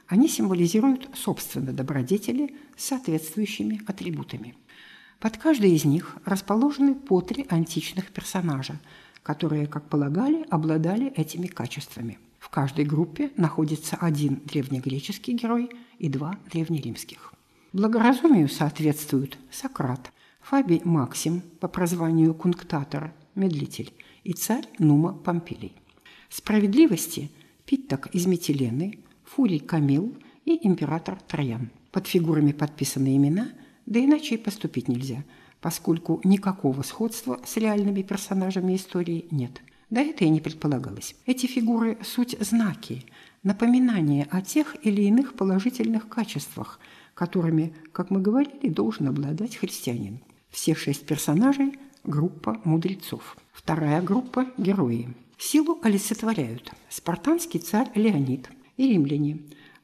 Они 0.08 0.28
символизируют, 0.28 1.10
собственно, 1.16 1.72
добродетели 1.74 2.54
с 2.78 2.86
соответствующими 2.86 3.82
атрибутами. 3.88 4.56
Под 5.20 5.38
каждой 5.38 5.72
из 5.72 5.86
них 5.86 6.18
расположены 6.26 6.94
по 6.94 7.22
три 7.22 7.48
античных 7.50 8.12
персонажа, 8.12 8.80
которые, 9.24 9.66
как 9.66 9.90
полагали, 9.90 10.46
обладали 10.52 11.08
этими 11.16 11.48
качествами. 11.48 12.20
В 12.38 12.50
каждой 12.50 12.86
группе 12.86 13.32
находится 13.38 13.96
один 13.96 14.42
древнегреческий 14.46 15.34
герой 15.34 15.70
и 15.98 16.10
два 16.10 16.38
древнеримских. 16.52 17.34
Благоразумию 17.72 18.50
соответствуют 18.50 19.40
Сократ, 19.50 20.12
Фабий 20.42 20.82
Максим 20.84 21.42
по 21.60 21.68
прозванию 21.68 22.36
кунктатора, 22.36 23.14
медлитель, 23.34 23.94
и 24.24 24.34
царь 24.34 24.68
Нума 24.80 25.14
Помпилий. 25.14 25.74
Справедливости– 26.30 27.30
Питток 27.66 28.08
из 28.08 28.26
Метилены, 28.26 29.00
Фурий 29.24 29.60
Камил 29.60 30.18
и 30.46 30.68
император 30.68 31.18
Троян. 31.28 31.70
Под 31.92 32.08
фигурами 32.08 32.52
подписаны 32.52 33.16
имена, 33.16 33.50
да 33.86 34.04
иначе 34.04 34.36
и 34.36 34.38
поступить 34.38 34.88
нельзя, 34.88 35.24
поскольку 35.62 36.20
никакого 36.24 36.82
сходства 36.82 37.40
с 37.46 37.56
реальными 37.58 38.02
персонажами 38.02 38.76
истории 38.76 39.28
нет. 39.32 39.62
Да 39.90 40.02
это 40.02 40.26
и 40.26 40.30
не 40.30 40.42
предполагалось. 40.42 41.16
Эти 41.26 41.46
фигуры– 41.46 41.98
суть 42.04 42.36
знаки, 42.40 43.06
напоминания 43.44 44.28
о 44.32 44.42
тех 44.42 44.76
или 44.84 45.04
иных 45.04 45.36
положительных 45.36 46.10
качествах, 46.10 46.80
которыми, 47.14 47.74
как 47.92 48.10
мы 48.10 48.20
говорили, 48.20 48.70
должен 48.70 49.08
обладать 49.08 49.56
христианин. 49.56 50.20
Все 50.50 50.76
шесть 50.76 51.06
персонажей– 51.06 51.78
группа 52.04 52.60
мудрецов. 52.64 53.38
Вторая 53.52 54.02
группа– 54.02 54.48
герои. 54.58 55.14
Силу 55.38 55.80
олицетворяют 55.82 56.72
спартанский 56.90 57.60
царь 57.60 57.90
Леонид 57.96 58.50
и 58.78 58.90
римляне 58.90 59.40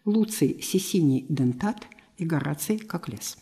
Луций 0.06 0.62
Сесиний 0.62 1.26
Дентат 1.30 1.88
и 2.18 2.26
Гораций 2.26 2.78
Коклес. 2.78 3.38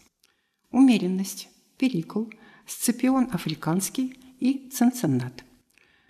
Умеренность– 0.72 1.50
Перикл, 1.77 2.25
Сципион 2.65 3.29
Африканский 3.31 4.19
и 4.39 4.69
Ценценнат. 4.69 5.43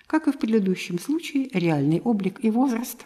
Как 0.08 0.28
и 0.28 0.32
в 0.32 0.38
предыдущем 0.38 1.00
случае, 1.00 1.50
реальный 1.54 2.00
облик 2.00 2.44
и 2.44 2.50
возраст, 2.50 3.06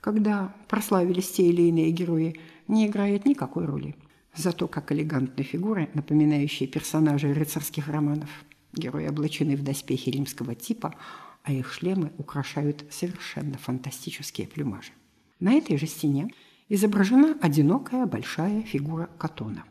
когда 0.00 0.54
прославились 0.68 1.30
те 1.30 1.48
или 1.48 1.62
иные 1.62 1.90
герои, 1.90 2.38
не 2.68 2.86
играет 2.86 3.24
никакой 3.24 3.64
роли. 3.64 3.96
Зато 4.34 4.68
как 4.68 4.92
элегантные 4.92 5.44
фигуры, 5.44 5.90
напоминающие 5.94 6.68
персонажей 6.68 7.32
рыцарских 7.32 7.88
романов. 7.88 8.30
Герои 8.72 9.06
облачены 9.06 9.56
в 9.56 9.62
доспехи 9.62 10.10
римского 10.10 10.54
типа, 10.54 10.94
а 11.42 11.52
их 11.52 11.72
шлемы 11.72 12.12
украшают 12.18 12.84
совершенно 12.90 13.58
фантастические 13.58 14.46
плюмажи. 14.46 14.92
На 15.40 15.54
этой 15.54 15.76
же 15.76 15.86
стене 15.86 16.30
изображена 16.68 17.36
одинокая 17.40 18.06
большая 18.06 18.62
фигура 18.62 19.10
Катона. 19.18 19.64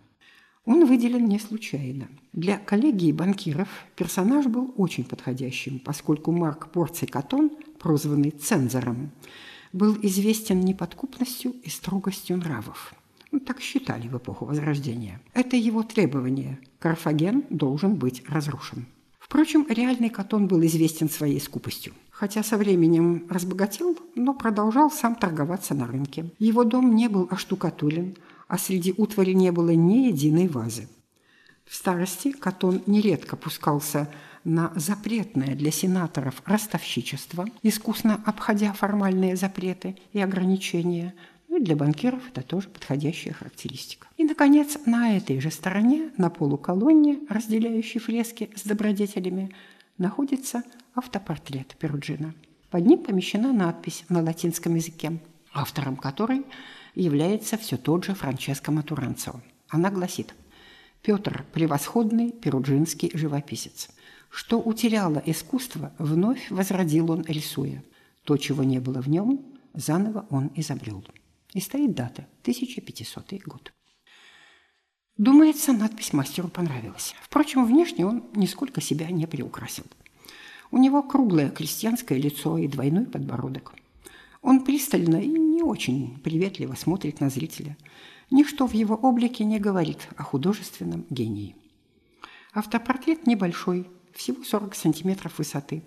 Он 0.65 0.85
выделен 0.85 1.25
не 1.25 1.39
случайно. 1.39 2.07
Для 2.33 2.57
коллегии 2.57 3.11
банкиров 3.11 3.67
персонаж 3.95 4.45
был 4.45 4.73
очень 4.77 5.03
подходящим, 5.03 5.79
поскольку 5.79 6.31
Марк 6.31 6.71
Порций 6.71 7.07
Катон, 7.07 7.49
прозванный 7.79 8.29
цензором, 8.29 9.11
был 9.73 9.97
известен 10.03 10.59
неподкупностью 10.59 11.53
и 11.63 11.69
строгостью 11.69 12.37
нравов. 12.37 12.93
Ну, 13.31 13.39
так 13.39 13.61
считали 13.61 14.07
в 14.07 14.17
эпоху 14.17 14.45
Возрождения. 14.45 15.21
Это 15.33 15.55
его 15.55 15.83
требование. 15.83 16.59
Карфаген 16.79 17.45
должен 17.49 17.95
быть 17.95 18.23
разрушен. 18.27 18.85
Впрочем, 19.19 19.65
реальный 19.69 20.09
Катон 20.09 20.47
был 20.47 20.63
известен 20.65 21.09
своей 21.09 21.39
скупостью. 21.39 21.93
Хотя 22.09 22.43
со 22.43 22.57
временем 22.57 23.25
разбогател, 23.29 23.97
но 24.15 24.33
продолжал 24.33 24.91
сам 24.91 25.15
торговаться 25.15 25.73
на 25.73 25.87
рынке. 25.87 26.29
Его 26.37 26.65
дом 26.65 26.93
не 26.93 27.07
был 27.07 27.27
оштукатурен, 27.31 28.17
а 28.49 28.57
среди 28.57 28.93
утвари 28.97 29.31
не 29.31 29.51
было 29.51 29.69
ни 29.69 30.07
единой 30.07 30.49
вазы. 30.49 30.89
В 31.65 31.73
старости 31.73 32.33
Катон 32.33 32.81
нередко 32.85 33.37
пускался 33.37 34.09
на 34.43 34.73
запретное 34.75 35.55
для 35.55 35.71
сенаторов 35.71 36.41
ростовщичество, 36.45 37.45
искусно 37.63 38.21
обходя 38.25 38.73
формальные 38.73 39.37
запреты 39.37 39.97
и 40.11 40.19
ограничения. 40.19 41.13
Ну 41.51 41.63
для 41.63 41.75
банкиров 41.75 42.27
это 42.29 42.41
тоже 42.41 42.67
подходящая 42.69 43.33
характеристика. 43.33 44.07
И, 44.17 44.23
наконец, 44.23 44.79
на 44.87 45.15
этой 45.15 45.39
же 45.39 45.51
стороне, 45.51 46.09
на 46.17 46.31
полуколонне, 46.31 47.19
разделяющей 47.29 47.99
фрески 47.99 48.49
с 48.55 48.63
добродетелями, 48.63 49.53
находится 49.99 50.63
автопортрет 50.95 51.75
Перуджина. 51.77 52.33
Под 52.71 52.87
ним 52.87 53.03
помещена 53.03 53.53
надпись 53.53 54.05
на 54.09 54.23
латинском 54.23 54.73
языке, 54.73 55.19
автором 55.53 55.95
которой– 55.95 56.43
является 56.95 57.57
все 57.57 57.77
тот 57.77 58.05
же 58.05 58.13
Франческо 58.13 58.71
Матуранцо. 58.71 59.41
Она 59.69 59.89
гласит 59.89 60.33
«Петр– 61.01 61.45
превосходный 61.53 62.31
перуджинский 62.31 63.11
живописец. 63.13 63.89
Что 64.29 64.59
утеряло 64.59 65.21
искусство, 65.25 65.93
вновь 65.97 66.49
возродил 66.51 67.11
он, 67.11 67.23
рисуя. 67.27 67.83
То, 68.23 68.37
чего 68.37 68.63
не 68.63 68.79
было 68.79 69.01
в 69.01 69.09
нем, 69.09 69.41
заново 69.73 70.25
он 70.29 70.51
изобрел». 70.55 71.03
И 71.53 71.59
стоит 71.59 71.93
дата– 71.93 72.27
1500 72.41 73.33
год. 73.45 73.73
Думается, 75.17 75.73
надпись 75.73 76.13
мастеру 76.13 76.47
понравилась. 76.47 77.13
Впрочем, 77.21 77.65
внешне 77.65 78.05
он 78.05 78.23
нисколько 78.35 78.81
себя 78.81 79.11
не 79.11 79.27
приукрасил. 79.27 79.83
У 80.71 80.77
него 80.77 81.03
круглое 81.03 81.49
крестьянское 81.49 82.17
лицо 82.17 82.57
и 82.57 82.67
двойной 82.67 83.05
подбородок. 83.05 83.73
Он 84.41 84.63
пристально 84.63 85.17
и 85.21 85.27
не 85.27 85.61
очень 85.61 86.17
приветливо 86.19 86.73
смотрит 86.75 87.19
на 87.19 87.29
зрителя. 87.29 87.77
Ничто 88.31 88.65
в 88.65 88.73
его 88.73 88.95
облике 88.95 89.43
не 89.43 89.59
говорит 89.59 90.07
о 90.15 90.23
художественном 90.23 91.05
гении. 91.09 91.55
Автопортрет 92.53 93.27
небольшой, 93.27 93.87
всего 94.13 94.43
40 94.43 94.73
сантиметров 94.73 95.37
высоты. 95.37 95.83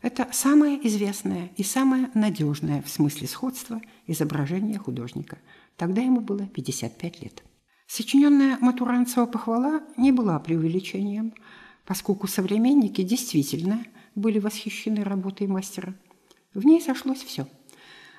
Это 0.00 0.28
самое 0.32 0.86
известное 0.86 1.50
и 1.56 1.62
самое 1.62 2.10
надежное 2.14 2.82
в 2.82 2.88
смысле 2.88 3.26
сходства 3.26 3.80
изображение 4.06 4.78
художника. 4.78 5.38
Тогда 5.76 6.02
ему 6.02 6.20
было 6.20 6.46
55 6.46 7.22
лет. 7.22 7.42
Сочиненная 7.86 8.58
Матуранцева 8.60 9.26
похвала 9.26 9.82
не 9.96 10.12
была 10.12 10.38
преувеличением, 10.38 11.34
поскольку 11.84 12.26
современники 12.26 13.02
действительно 13.02 13.84
были 14.14 14.38
восхищены 14.38 15.02
работой 15.02 15.46
мастера. 15.46 15.94
В 16.54 16.64
ней 16.64 16.80
сошлось 16.80 17.22
все– 17.22 17.48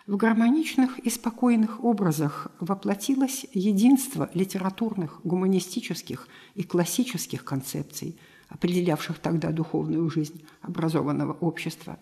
в 0.09 0.17
гармоничных 0.17 0.97
и 0.97 1.11
спокойных 1.11 1.83
образах 1.83 2.47
воплотилось 2.59 3.45
единство 3.53 4.27
литературных, 4.33 5.21
гуманистических 5.23 6.27
и 6.55 6.63
классических 6.63 7.45
концепций, 7.45 8.17
определявших 8.49 9.19
тогда 9.19 9.51
духовную 9.51 10.09
жизнь 10.09 10.43
образованного 10.61 11.33
общества. 11.33 11.97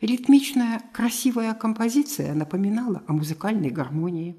Ритмичная, 0.00 0.82
красивая 0.92 1.54
композиция 1.54 2.34
напоминала 2.34 3.02
о 3.06 3.12
музыкальной 3.12 3.70
гармонии. 3.70 4.36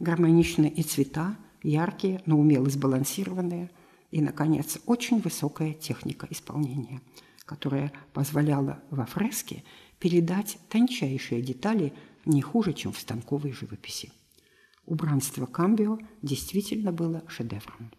Гармоничные 0.00 0.70
и 0.70 0.82
цвета, 0.82 1.36
яркие, 1.62 2.22
но 2.26 2.38
умело 2.38 2.68
сбалансированные. 2.68 3.70
И, 4.10 4.20
наконец, 4.20 4.78
очень 4.86 5.20
высокая 5.20 5.72
техника 5.72 6.26
исполнения, 6.30 7.00
которая 7.44 7.92
позволяла 8.12 8.82
во 8.90 9.06
фреске 9.06 9.64
передать 9.98 10.58
тончайшие 10.68 11.42
детали 11.42 11.92
не 12.24 12.42
хуже, 12.42 12.72
чем 12.72 12.92
в 12.92 12.98
станковой 12.98 13.52
живописи. 13.52 14.12
Убранство 14.86 15.46
Камбио 15.46 15.98
действительно 16.22 16.92
было 16.92 17.22
шедевром. 17.28 17.90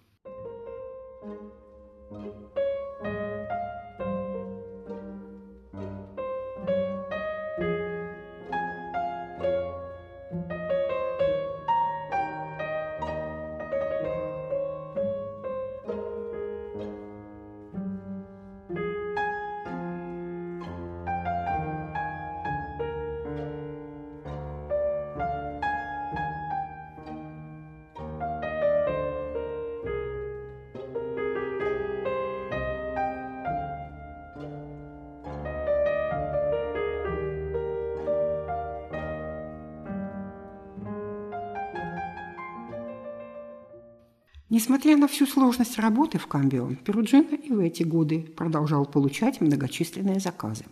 Несмотря 44.66 44.98
на 44.98 45.08
всю 45.08 45.28
сложность 45.28 45.78
работы 45.78 46.18
в 46.18 46.26
Камбио, 46.26 46.74
Перуджино 46.84 47.36
и 47.36 47.52
в 47.52 47.60
эти 47.60 47.84
годы 47.84 48.22
продолжал 48.22 48.88
получать 48.88 49.40
многочисленные 49.40 50.20
заказы. 50.20 50.66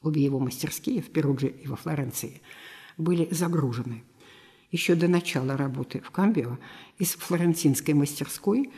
Обе 0.00 0.22
его 0.22 0.38
мастерские 0.38 1.02
в 1.02 1.10
Перудже 1.10 1.48
и 1.48 1.66
во 1.66 1.74
Флоренции 1.74 2.40
были 2.98 3.26
загружены. 3.32 4.04
Еще 4.70 4.94
до 4.94 5.08
начала 5.08 5.56
работы 5.56 6.00
в 6.00 6.12
Камбио 6.12 6.58
из 6.98 7.14
флорентинской 7.14 7.94
мастерской 7.94 8.70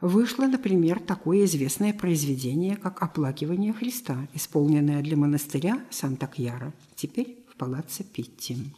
вышло, 0.00 0.46
например, 0.46 0.98
такое 0.98 1.44
известное 1.44 1.92
произведение, 1.92 2.76
как 2.76 3.02
«Оплакивание 3.02 3.74
Христа», 3.74 4.26
исполненное 4.32 5.02
для 5.02 5.18
монастыря 5.18 5.84
Санта-Кьяра, 5.90 6.72
теперь 6.96 7.44
в 7.52 7.58
палаце 7.58 8.04
Питти. 8.04 8.72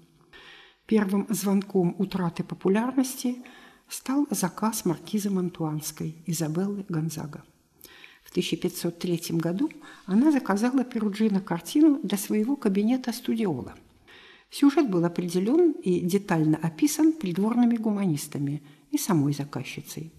Первым 0.87 1.27
звонком 1.29 1.97
утраты 1.99 2.45
популярности 2.45 3.43
стал 3.89 4.27
заказ 4.31 4.85
маркизы 4.85 5.29
Монтуанской 5.29 6.15
Изабеллы 6.27 6.85
Гонзага. 6.89 7.43
В 8.23 8.31
1503 8.31 9.37
году 9.39 9.71
она 10.07 10.31
заказала 10.31 10.85
Перуджино 10.85 11.41
картину 11.41 11.99
для 12.03 12.19
своего 12.19 12.57
кабинета 12.57 13.13
студиола. 13.13 13.75
Сюжет 14.51 14.91
был 14.91 15.05
определен 15.05 15.73
и 15.73 16.01
детально 16.01 16.57
описан 16.59 17.13
придворными 17.13 17.77
гуманистами 17.77 18.63
и 18.91 18.99
самой 18.99 19.33
заказчицей. 19.33 20.13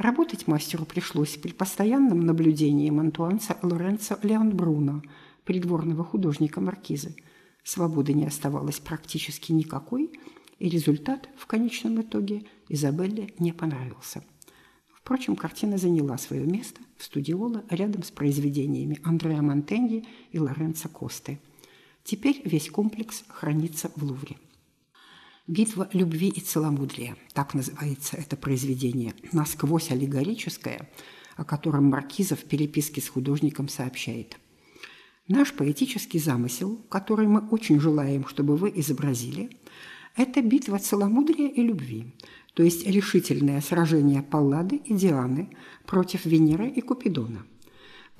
Работать 0.00 0.46
мастеру 0.46 0.86
пришлось 0.86 1.36
при 1.36 1.52
постоянном 1.52 2.20
наблюдении 2.20 2.88
мантуанца 2.88 3.58
Лоренцо 3.60 4.18
Леонбруно, 4.22 5.02
придворного 5.44 6.04
художника 6.04 6.62
Маркизы. 6.62 7.14
Свободы 7.64 8.14
не 8.14 8.24
оставалось 8.24 8.78
практически 8.78 9.52
никакой, 9.52 10.10
и 10.58 10.70
результат 10.70 11.28
в 11.36 11.44
конечном 11.44 12.00
итоге 12.00 12.44
Изабелле 12.70 13.34
не 13.38 13.52
понравился. 13.52 14.24
Впрочем, 14.94 15.36
картина 15.36 15.76
заняла 15.76 16.16
свое 16.16 16.46
место 16.46 16.80
в 16.96 17.04
студиоло 17.04 17.62
рядом 17.68 18.02
с 18.02 18.10
произведениями 18.10 19.00
Андреа 19.04 19.42
Монтеньи 19.42 20.06
и 20.32 20.38
Лоренцо 20.38 20.88
Косты. 20.88 21.38
Теперь 22.04 22.40
весь 22.46 22.70
комплекс 22.70 23.22
хранится 23.28 23.92
в 23.96 24.02
Лувре. 24.02 24.38
«Битва 25.50 25.88
любви 25.92 26.28
и 26.28 26.38
целомудрия»– 26.40 27.16
так 27.34 27.54
называется 27.54 28.16
это 28.16 28.36
произведение, 28.36 29.14
насквозь 29.32 29.90
аллегорическое, 29.90 30.88
о 31.36 31.44
котором 31.44 31.86
Маркиза 31.86 32.36
в 32.36 32.44
переписке 32.44 33.00
с 33.00 33.08
художником 33.08 33.68
сообщает. 33.68 34.38
«Наш 35.26 35.52
поэтический 35.52 36.20
замысел, 36.20 36.76
который 36.88 37.26
мы 37.26 37.40
очень 37.48 37.80
желаем, 37.80 38.28
чтобы 38.28 38.56
вы 38.56 38.70
изобразили, 38.76 39.50
это 40.14 40.40
битва 40.40 40.78
целомудрия 40.78 41.48
и 41.48 41.62
любви, 41.64 42.14
то 42.54 42.62
есть 42.62 42.86
решительное 42.86 43.60
сражение 43.60 44.22
Паллады 44.22 44.76
и 44.76 44.94
Дианы 44.94 45.50
против 45.84 46.26
Венеры 46.26 46.68
и 46.68 46.80
Купидона. 46.80 47.44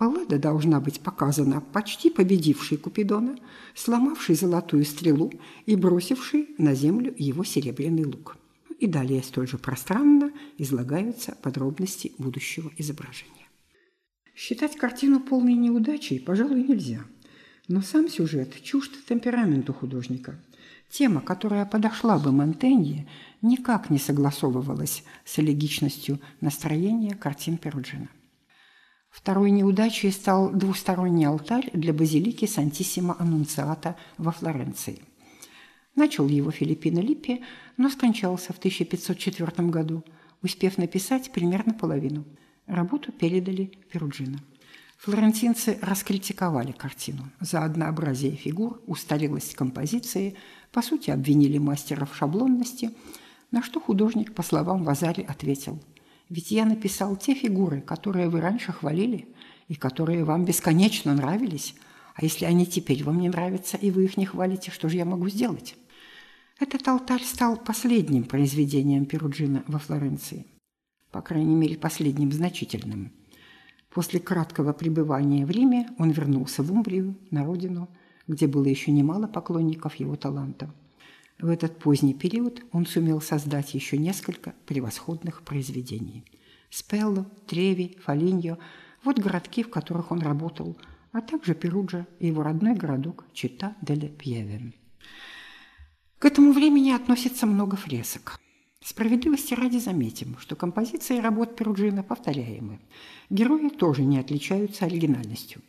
Паллада 0.00 0.38
должна 0.38 0.80
быть 0.80 1.00
показана 1.00 1.60
почти 1.60 2.08
победившей 2.08 2.78
Купидона, 2.78 3.36
сломавшей 3.74 4.34
золотую 4.34 4.86
стрелу 4.86 5.30
и 5.66 5.76
бросившей 5.76 6.54
на 6.56 6.74
землю 6.74 7.14
его 7.18 7.44
серебряный 7.44 8.06
лук. 8.06 8.38
И 8.78 8.86
далее 8.86 9.22
столь 9.22 9.46
же 9.46 9.58
пространно 9.58 10.32
излагаются 10.56 11.36
подробности 11.42 12.12
будущего 12.16 12.72
изображения. 12.78 13.46
Считать 14.34 14.74
картину 14.78 15.20
полной 15.20 15.52
неудачей, 15.52 16.18
пожалуй, 16.18 16.62
нельзя. 16.62 17.04
Но 17.68 17.82
сам 17.82 18.08
сюжет 18.08 18.54
чужд 18.62 18.92
темпераменту 19.06 19.74
художника. 19.74 20.40
Тема, 20.88 21.20
которая 21.20 21.66
подошла 21.66 22.18
бы 22.18 22.32
Монтенье, 22.32 23.06
никак 23.42 23.90
не 23.90 23.98
согласовывалась 23.98 25.04
с 25.26 25.38
элегичностью 25.38 26.20
настроения 26.40 27.14
картин 27.14 27.58
Перуджина. 27.58 28.08
Второй 29.10 29.50
неудачей 29.50 30.12
стал 30.12 30.50
двусторонний 30.50 31.26
алтарь 31.26 31.70
для 31.72 31.92
базилики 31.92 32.46
Сантиссимо 32.46 33.16
Аннунциата 33.18 33.96
во 34.18 34.30
Флоренции. 34.30 35.02
Начал 35.96 36.28
его 36.28 36.52
Филиппино 36.52 37.00
Липпи, 37.00 37.42
но 37.76 37.90
скончался 37.90 38.52
в 38.52 38.58
1504 38.58 39.68
году, 39.68 40.04
успев 40.42 40.78
написать 40.78 41.32
примерно 41.32 41.74
половину. 41.74 42.24
Работу 42.66 43.10
передали 43.10 43.72
Перуджино. 43.92 44.38
Флорентинцы 44.98 45.78
раскритиковали 45.82 46.72
картину 46.72 47.30
за 47.40 47.64
однообразие 47.64 48.36
фигур, 48.36 48.80
устарелость 48.86 49.54
композиции, 49.54 50.36
по 50.70 50.82
сути 50.82 51.10
обвинили 51.10 51.58
мастера 51.58 52.04
в 52.04 52.14
шаблонности, 52.14 52.90
на 53.50 53.62
что 53.62 53.80
художник, 53.80 54.34
по 54.34 54.42
словам 54.44 54.84
Вазари, 54.84 55.22
ответил– 55.22 55.82
ведь 56.30 56.52
я 56.52 56.64
написал 56.64 57.16
те 57.16 57.34
фигуры, 57.34 57.80
которые 57.80 58.28
вы 58.28 58.40
раньше 58.40 58.72
хвалили 58.72 59.28
и 59.68 59.74
которые 59.74 60.24
вам 60.24 60.44
бесконечно 60.44 61.12
нравились. 61.12 61.74
А 62.14 62.24
если 62.24 62.44
они 62.44 62.66
теперь 62.66 63.04
вам 63.04 63.20
не 63.20 63.28
нравятся, 63.28 63.76
и 63.76 63.90
вы 63.90 64.04
их 64.04 64.16
не 64.16 64.26
хвалите, 64.26 64.70
что 64.70 64.88
же 64.88 64.96
я 64.96 65.04
могу 65.04 65.28
сделать? 65.28 65.76
Этот 66.60 66.86
алтарь 66.86 67.22
стал 67.22 67.56
последним 67.56 68.24
произведением 68.24 69.06
Перуджина 69.06 69.64
во 69.66 69.78
Флоренции. 69.78 70.46
По 71.10 71.20
крайней 71.20 71.54
мере, 71.54 71.76
последним 71.76 72.30
значительным. 72.30 73.12
После 73.90 74.20
краткого 74.20 74.72
пребывания 74.72 75.44
в 75.44 75.50
Риме 75.50 75.88
он 75.98 76.10
вернулся 76.10 76.62
в 76.62 76.70
Умбрию, 76.70 77.16
на 77.30 77.44
родину, 77.44 77.88
где 78.28 78.46
было 78.46 78.66
еще 78.66 78.92
немало 78.92 79.26
поклонников 79.26 79.96
его 79.96 80.14
таланта. 80.14 80.72
В 81.40 81.48
этот 81.48 81.78
поздний 81.78 82.12
период 82.12 82.62
он 82.70 82.84
сумел 82.84 83.22
создать 83.22 83.72
еще 83.72 83.96
несколько 83.96 84.54
превосходных 84.66 85.42
произведений. 85.42 86.24
Спелло, 86.68 87.26
Треви, 87.46 87.96
Фолиньо– 88.04 88.58
вот 89.04 89.18
городки, 89.18 89.62
в 89.62 89.70
которых 89.70 90.12
он 90.12 90.20
работал, 90.20 90.76
а 91.12 91.22
также 91.22 91.54
Перуджа 91.54 92.06
и 92.18 92.26
его 92.26 92.42
родной 92.42 92.74
городок 92.74 93.24
Чита 93.32 93.74
дель 93.80 94.10
Пьеве. 94.10 94.74
К 96.18 96.26
этому 96.26 96.52
времени 96.52 96.90
относится 96.90 97.46
много 97.46 97.78
фресок. 97.78 98.38
Справедливости 98.84 99.54
ради 99.54 99.78
заметим, 99.78 100.36
что 100.38 100.56
композиции 100.56 101.18
работ 101.18 101.56
Перуджина 101.56 102.02
повторяемы. 102.02 102.80
Герои 103.30 103.70
тоже 103.70 104.02
не 104.02 104.18
отличаются 104.18 104.84
оригинальностью. 104.84 105.62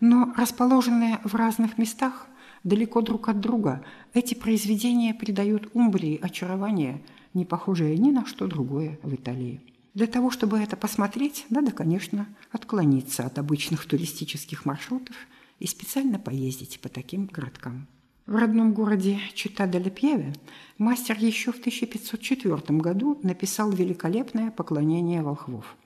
Но 0.00 0.32
расположенные 0.36 1.20
в 1.24 1.34
разных 1.34 1.76
местах 1.76 2.26
далеко 2.64 3.02
друг 3.02 3.28
от 3.28 3.40
друга, 3.40 3.84
эти 4.12 4.34
произведения 4.34 5.14
придают 5.14 5.70
Умбрии 5.74 6.18
очарование, 6.20 7.02
не 7.34 7.44
похожее 7.44 7.96
ни 7.98 8.10
на 8.10 8.26
что 8.26 8.46
другое 8.46 8.98
в 9.02 9.14
Италии. 9.14 9.60
Для 9.94 10.08
того, 10.08 10.30
чтобы 10.30 10.58
это 10.58 10.76
посмотреть, 10.76 11.46
надо, 11.50 11.70
конечно, 11.70 12.26
отклониться 12.50 13.24
от 13.24 13.38
обычных 13.38 13.86
туристических 13.86 14.64
маршрутов 14.64 15.14
и 15.60 15.68
специально 15.68 16.18
поездить 16.18 16.80
по 16.80 16.88
таким 16.88 17.26
городкам. 17.26 17.86
В 18.26 18.34
родном 18.36 18.72
городе 18.72 19.20
Чита-де-Лепьеве 19.34 20.32
мастер 20.78 21.16
еще 21.18 21.52
в 21.52 21.58
1504 21.60 22.56
году 22.78 23.20
написал 23.22 23.70
великолепное 23.70 24.50
поклонение 24.50 25.22
волхвов. 25.22 25.76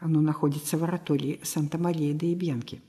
Оно 0.00 0.20
находится 0.20 0.76
в 0.76 0.84
оратории 0.84 1.40
Санта-Мария-де-Ибьянки. 1.42 2.82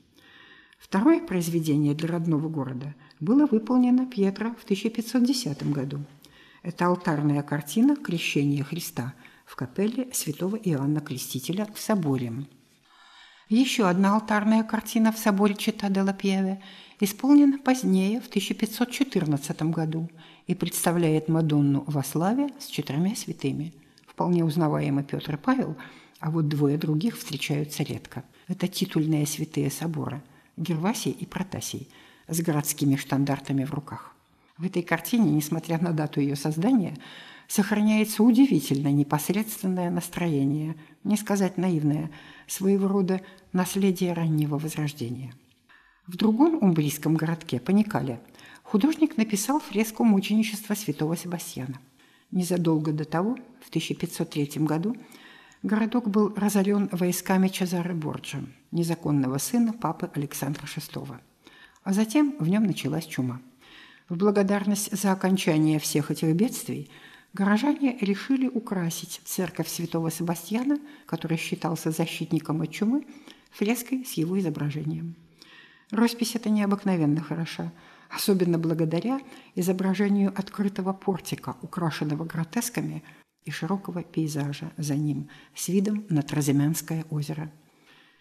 Второе 0.78 1.20
произведение 1.20 1.94
для 1.94 2.08
родного 2.08 2.48
города 2.48 2.94
было 3.20 3.46
выполнено 3.46 4.06
Пьетро 4.06 4.54
в 4.54 4.64
1510 4.64 5.70
году. 5.72 6.00
Это 6.62 6.86
алтарная 6.86 7.42
картина 7.42 7.96
«Крещение 7.96 8.64
Христа» 8.64 9.14
в 9.44 9.56
капелле 9.56 10.08
святого 10.12 10.56
Иоанна 10.56 11.00
Крестителя 11.00 11.68
в 11.72 11.78
соборе. 11.78 12.32
Еще 13.48 13.88
одна 13.88 14.14
алтарная 14.14 14.64
картина 14.64 15.12
в 15.12 15.18
соборе 15.18 15.54
Чита 15.54 15.88
де 15.88 16.02
Лапьеве 16.02 16.60
исполнена 16.98 17.58
позднее, 17.58 18.20
в 18.20 18.26
1514 18.26 19.62
году, 19.62 20.10
и 20.46 20.54
представляет 20.54 21.28
Мадонну 21.28 21.84
во 21.86 22.02
славе 22.02 22.48
с 22.58 22.66
четырьмя 22.66 23.14
святыми. 23.14 23.72
Вполне 24.08 24.44
узнаваемый 24.44 25.04
Петр 25.04 25.34
и 25.34 25.38
Павел, 25.38 25.76
а 26.18 26.30
вот 26.30 26.48
двое 26.48 26.76
других 26.76 27.16
встречаются 27.16 27.82
редко. 27.84 28.24
Это 28.48 28.66
титульные 28.66 29.26
святые 29.26 29.70
собора– 29.70 30.22
Гервасий 30.56 31.10
и 31.10 31.26
Протасий 31.26 31.88
с 32.28 32.40
городскими 32.40 32.96
штандартами 32.96 33.64
в 33.64 33.72
руках. 33.74 34.14
В 34.58 34.64
этой 34.64 34.82
картине, 34.82 35.30
несмотря 35.30 35.78
на 35.78 35.92
дату 35.92 36.20
ее 36.20 36.36
создания, 36.36 36.96
сохраняется 37.48 38.22
удивительно 38.22 38.92
непосредственное 38.92 39.90
настроение, 39.90 40.76
не 41.04 41.16
сказать 41.16 41.58
наивное, 41.58 42.10
своего 42.46 42.88
рода 42.88 43.20
наследие 43.52 44.12
раннего 44.12 44.58
возрождения. 44.58 45.34
В 46.06 46.16
другом 46.16 46.62
умбрийском 46.62 47.14
городке, 47.14 47.60
Паникале, 47.60 48.20
художник 48.62 49.16
написал 49.16 49.60
фреску 49.60 50.04
мученичества 50.04 50.74
святого 50.74 51.16
Себастьяна. 51.16 51.78
Незадолго 52.30 52.92
до 52.92 53.04
того, 53.04 53.36
в 53.60 53.68
1503 53.68 54.64
году, 54.64 54.96
Городок 55.66 56.08
был 56.08 56.32
разорен 56.36 56.88
войсками 56.92 57.48
Чезаре 57.48 57.92
Борджа, 57.92 58.38
незаконного 58.70 59.38
сына 59.38 59.72
папы 59.72 60.08
Александра 60.14 60.64
VI. 60.64 61.16
А 61.86 61.92
затем 61.92 62.34
в 62.40 62.48
нем 62.48 62.64
началась 62.64 63.06
чума. 63.06 63.40
В 64.08 64.16
благодарность 64.16 64.90
за 64.90 65.12
окончание 65.12 65.78
всех 65.78 66.10
этих 66.10 66.34
бедствий 66.34 66.90
горожане 67.32 67.96
решили 68.00 68.48
украсить 68.48 69.20
церковь 69.24 69.68
святого 69.68 70.10
Себастьяна, 70.10 70.80
который 71.06 71.36
считался 71.36 71.92
защитником 71.92 72.60
от 72.62 72.72
чумы, 72.72 73.06
фреской 73.52 74.04
с 74.04 74.14
его 74.14 74.36
изображением. 74.40 75.14
Роспись 75.92 76.34
эта 76.34 76.50
необыкновенно 76.50 77.20
хороша, 77.20 77.72
особенно 78.10 78.58
благодаря 78.58 79.20
изображению 79.54 80.34
открытого 80.36 80.92
портика, 80.92 81.54
украшенного 81.62 82.24
гротесками, 82.24 83.04
и 83.44 83.52
широкого 83.52 84.02
пейзажа 84.02 84.72
за 84.76 84.96
ним 84.96 85.28
с 85.54 85.68
видом 85.68 86.04
на 86.08 86.22
Траземянское 86.22 87.04
озеро. 87.10 87.48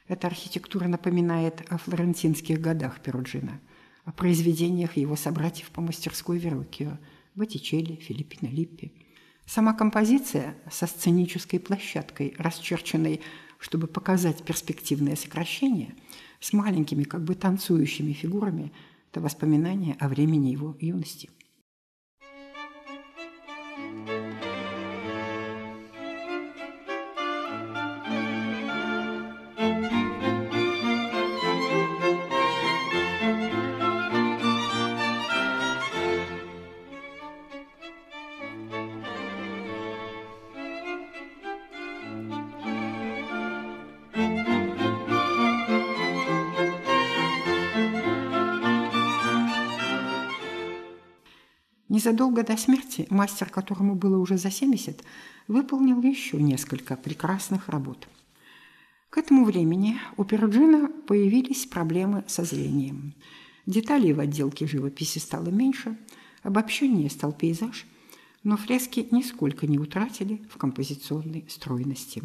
Эта 0.07 0.27
архитектура 0.27 0.87
напоминает 0.87 1.65
о 1.69 1.77
флорентинских 1.77 2.61
годах 2.61 3.01
Перуджина. 3.01 3.59
о 4.03 4.11
произведениях 4.11 4.97
его 4.97 5.15
собратьев 5.15 5.71
по 5.71 5.81
мастерской 5.81 6.37
Верокио– 6.37 6.99
Боттичелли, 7.35 7.95
Филиппино 7.95 8.49
Липпи. 8.49 8.93
Сама 9.47 9.73
композиция 9.73 10.55
со 10.71 10.85
сценической 10.85 11.59
площадкой, 11.59 12.35
расчерченной, 12.37 13.21
чтобы 13.59 13.87
показать 13.87 14.43
перспективное 14.43 15.15
сокращение, 15.15 15.95
с 16.39 16.53
маленькими, 16.53 17.03
как 17.03 17.23
бы 17.23 17.33
танцующими 17.33 18.13
фигурами– 18.13 18.71
это 19.11 19.21
воспоминание 19.21 19.95
о 19.99 20.07
времени 20.07 20.49
его 20.49 20.75
юности. 20.79 21.29
Незадолго 51.95 52.43
до 52.43 52.57
смерти 52.57 53.07
мастер, 53.09 53.49
которому 53.49 53.95
было 53.95 54.17
уже 54.17 54.37
за 54.37 54.51
70, 54.51 55.01
выполнил 55.47 56.01
еще 56.01 56.35
несколько 56.35 56.97
прекрасных 56.97 57.69
работ. 57.69 58.09
К 59.09 59.19
этому 59.19 59.45
времени 59.45 59.97
у 60.17 60.25
Перуджина 60.25 60.89
появились 61.07 61.65
проблемы 61.65 62.25
со 62.27 62.43
зрением. 62.43 63.13
Деталей 63.65 64.11
в 64.11 64.19
отделке 64.19 64.67
живописи 64.67 65.19
стало 65.19 65.47
меньше, 65.47 65.97
обобщение 66.43 67.09
стал 67.09 67.31
пейзаж, 67.31 67.85
но 68.43 68.57
фрески 68.57 69.07
нисколько 69.11 69.65
не 69.65 69.79
утратили 69.79 70.45
в 70.51 70.57
композиционной 70.57 71.45
стройности. 71.47 72.23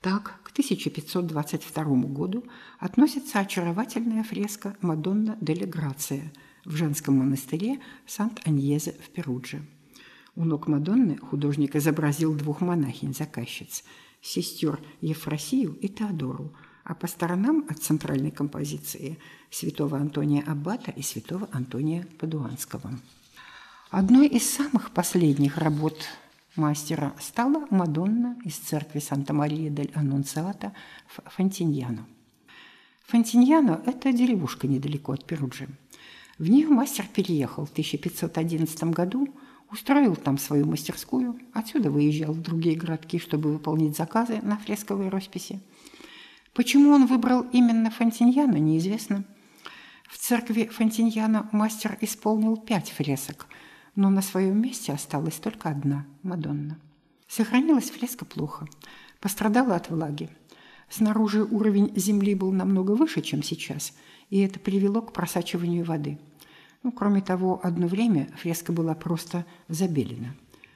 Так, 0.00 0.40
к 0.44 0.52
1522 0.52 1.84
году 2.06 2.44
относится 2.78 3.40
очаровательная 3.40 4.22
фреска 4.22 4.76
«Мадонна 4.80 5.36
деле 5.40 5.66
Грация», 5.66 6.32
в 6.64 6.76
женском 6.76 7.18
монастыре 7.18 7.80
Сант-Аньезе 8.06 8.92
в 8.92 9.10
Перудже. 9.10 9.62
У 10.34 10.44
ног 10.44 10.66
Мадонны 10.66 11.18
художник 11.18 11.76
изобразил 11.76 12.34
двух 12.34 12.60
монахинь-заказчиц– 12.60 13.84
сестер 14.22 14.80
Ефросию 15.00 15.74
и 15.74 15.88
Теодору, 15.88 16.54
а 16.84 16.94
по 16.94 17.06
сторонам 17.06 17.66
от 17.68 17.78
центральной 17.78 18.30
композиции– 18.30 19.18
святого 19.50 19.98
Антония 19.98 20.42
Аббата 20.46 20.90
и 20.90 21.02
святого 21.02 21.48
Антония 21.52 22.06
Падуанского. 22.18 22.98
Одной 23.90 24.26
из 24.26 24.48
самых 24.48 24.92
последних 24.92 25.58
работ 25.58 25.98
мастера 26.56 27.14
стала 27.20 27.66
Мадонна 27.70 28.38
из 28.44 28.56
церкви 28.56 29.00
Санта-Мария-дель-Аннунциата 29.00 30.72
в 31.08 31.30
Фонтиньяно. 31.30 32.06
Фонтиньяно– 33.06 33.82
это 33.86 34.12
деревушка 34.12 34.66
недалеко 34.66 35.12
от 35.12 35.26
Перуджи– 35.26 35.68
в 36.38 36.48
нее 36.48 36.68
мастер 36.68 37.06
переехал 37.12 37.66
в 37.66 37.70
1511 37.70 38.84
году, 38.84 39.28
устроил 39.70 40.16
там 40.16 40.38
свою 40.38 40.66
мастерскую, 40.66 41.38
отсюда 41.52 41.90
выезжал 41.90 42.32
в 42.32 42.42
другие 42.42 42.76
городки, 42.76 43.18
чтобы 43.18 43.52
выполнить 43.52 43.96
заказы 43.96 44.40
на 44.42 44.58
фресковой 44.58 45.08
росписи. 45.08 45.60
Почему 46.52 46.90
он 46.90 47.06
выбрал 47.06 47.46
именно 47.52 47.90
Фонтиньяно, 47.90 48.56
неизвестно. 48.56 49.24
В 50.08 50.18
церкви 50.18 50.66
Фонтиньяно 50.70 51.48
мастер 51.52 51.96
исполнил 52.02 52.58
пять 52.58 52.90
фресок, 52.90 53.46
но 53.96 54.10
на 54.10 54.20
своем 54.20 54.60
месте 54.60 54.92
осталась 54.92 55.36
только 55.36 55.70
одна– 55.70 56.06
Мадонна. 56.22 56.78
Сохранилась 57.26 57.90
фреска 57.90 58.26
плохо, 58.26 58.68
пострадала 59.20 59.76
от 59.76 59.88
влаги. 59.88 60.28
Снаружи 60.90 61.42
уровень 61.42 61.90
земли 61.96 62.34
был 62.34 62.52
намного 62.52 62.90
выше, 62.90 63.22
чем 63.22 63.42
сейчас, 63.42 63.94
и 64.32 64.40
это 64.40 64.58
привело 64.58 65.00
к 65.02 65.12
просачиванию 65.12 65.84
воды– 65.84 66.18
ну, 66.82 66.90
кроме 66.90 67.20
того, 67.20 67.60
одно 67.62 67.86
время 67.86 68.28
фреска 68.36 68.72
была 68.72 68.94
просто 68.94 69.46
забелена. 69.68 70.34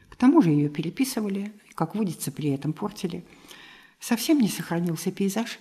К 0.09 0.16
тому 0.16 0.40
же 0.40 0.51
ее 0.51 0.69
переписывали, 0.69 1.53
как 1.75 1.95
водится, 1.95 2.31
при 2.31 2.51
этом 2.51 2.73
портили. 2.73 3.25
Совсем 3.99 4.40
не 4.40 4.49
сохранился 4.49 5.11
пейзаж, 5.11 5.59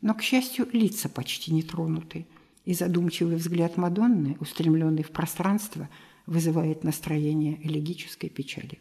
но, 0.00 0.14
к 0.14 0.22
счастью, 0.22 0.68
лица 0.72 1.08
почти 1.08 1.52
не 1.52 1.62
тронуты, 1.62 2.26
и 2.64 2.74
задумчивый 2.74 3.36
взгляд 3.36 3.76
Мадонны, 3.76 4.36
устремленный 4.40 5.02
в 5.02 5.10
пространство, 5.10 5.88
вызывает 6.26 6.84
настроение 6.84 7.58
элегической 7.66 8.28
печали. 8.28 8.78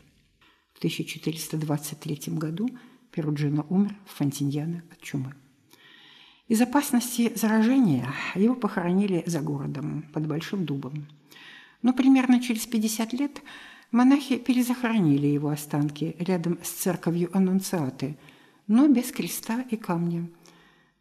В 0.73 0.79
1423 0.79 2.33
году 2.33 2.69
Перуджино 3.11 3.65
умер 3.69 3.95
в 4.05 4.17
Фонтиньяно 4.17 4.83
от 4.91 5.01
чумы. 5.01 5.33
Из 6.47 6.61
опасности 6.61 7.33
заражения 7.35 8.13
его 8.33 8.55
похоронили 8.55 9.21
за 9.25 9.41
городом, 9.41 10.05
под 10.13 10.27
Большим 10.27 10.65
дубом. 10.65 11.05
Но 11.81 11.91
примерно 11.91 12.41
через 12.41 12.65
50 12.65 13.11
лет 13.13 13.41
монахи 13.91 14.37
перезахоронили 14.37 15.27
его 15.27 15.49
останки 15.49 16.15
рядом 16.19 16.57
с 16.63 16.69
церковью 16.69 17.29
Аннунциаты, 17.33 18.17
но 18.65 18.87
без 18.87 19.11
креста 19.11 19.65
и 19.69 19.75
камня. 19.75 20.29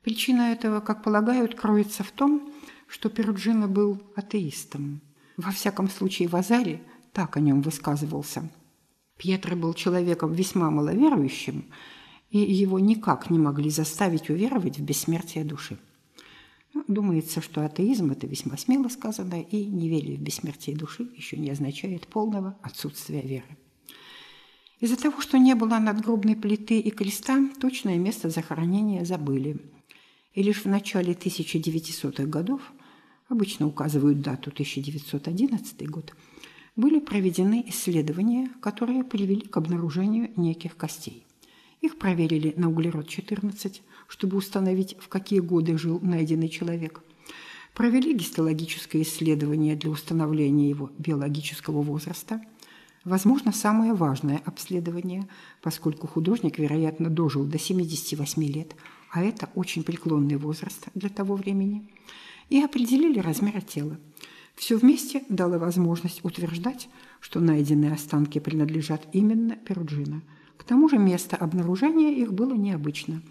Причина 0.03 0.53
этого, 0.53 0.81
как 0.81 1.05
полагают, 1.05 1.55
кроется 1.55 2.03
в 2.03 2.11
том, 2.11 2.53
что 2.89 3.09
Перуджино 3.09 3.69
был 3.69 4.03
атеистом. 4.17 5.01
Во 5.37 5.53
всяком 5.53 5.89
случае, 5.89 6.27
в 6.27 6.35
Азаре 6.35 6.83
так 7.13 7.37
о 7.37 7.41
нем 7.41 7.63
высказывался. 7.63 8.49
Пьетро 9.17 9.55
был 9.55 9.75
человеком 9.75 10.33
весьма 10.33 10.71
маловерующим– 10.73 11.67
и 12.31 12.39
его 12.39 12.79
никак 12.79 13.31
не 13.31 13.39
могли 13.39 13.71
заставить 13.71 14.31
уверовать 14.31 14.79
в 14.79 14.83
бессмертие 14.83 15.45
души. 15.45 15.79
Ну, 16.75 16.85
думается, 16.89 17.41
что 17.41 17.65
атеизм– 17.65 18.11
это 18.12 18.27
весьма 18.27 18.57
смело 18.57 18.89
сказано, 18.89 19.41
и 19.41 19.65
неверие 19.65 20.19
в 20.19 20.21
бессмертие 20.21 20.77
души 20.77 21.09
еще 21.17 21.37
не 21.39 21.51
означает 21.51 22.07
полного 22.07 22.59
отсутствия 22.62 23.23
веры. 23.23 23.57
Из-за 24.79 24.97
того, 24.97 25.23
что 25.23 25.39
не 25.39 25.55
было 25.55 25.79
надгробной 25.79 26.37
плиты 26.37 26.79
и 26.79 26.91
креста, 26.91 27.49
точное 27.61 27.97
место 27.97 28.29
захоронения 28.29 29.07
забыли. 29.07 29.59
И 30.35 30.43
лишь 30.43 30.65
в 30.65 30.67
начале 30.67 31.15
1900-х 31.15 32.27
годов, 32.27 32.61
обычно 33.29 33.67
указывают 33.67 34.21
дату 34.21 34.51
1911 34.51 35.89
год, 35.89 36.15
были 36.77 37.01
проведены 37.01 37.65
исследования, 37.69 38.51
которые 38.61 39.03
привели 39.03 39.41
к 39.41 39.57
обнаружению 39.57 40.31
неких 40.37 40.77
костей. 40.77 41.25
Их 41.81 41.99
проверили 41.99 42.55
на 42.57 42.71
углерод-14, 42.71 43.81
чтобы 44.09 44.37
установить, 44.37 44.97
в 44.99 45.09
какие 45.09 45.41
годы 45.41 45.77
жил 45.77 46.01
найденный 46.01 46.49
человек. 46.49 47.03
Провели 47.75 48.15
гистологическое 48.15 49.03
исследование 49.03 49.77
для 49.77 49.91
установления 49.91 50.71
его 50.71 50.91
биологического 50.99 51.83
возраста. 51.83 52.41
Возможно, 53.05 53.53
самое 53.53 53.93
важное 53.93 54.41
обследование, 54.47 55.29
поскольку 55.62 56.07
художник, 56.07 56.59
вероятно, 56.59 57.11
дожил 57.11 57.45
до 57.45 57.59
78 57.59 58.43
лет, 58.45 58.75
а 59.11 59.23
это 59.23 59.51
очень 59.55 59.85
преклонный 59.85 60.37
возраст 60.37 60.89
для 60.95 61.11
того 61.11 61.37
времени, 61.37 61.89
и 62.49 62.62
определили 62.62 63.21
размер 63.21 63.61
тела. 63.62 63.99
Все 64.55 64.79
вместе 64.79 65.23
дало 65.29 65.59
возможность 65.59 66.25
утверждать, 66.25 66.89
что 67.21 67.41
найденные 67.41 67.93
останки 67.93 68.39
принадлежат 68.39 69.07
именно 69.12 69.55
Перуджино– 69.57 70.23
к 70.57 70.64
тому 70.64 70.88
же 70.88 70.99
место 70.99 71.37
обнаружения 71.37 72.11
их 72.11 72.33
было 72.33 72.55
необычно. 72.55 73.23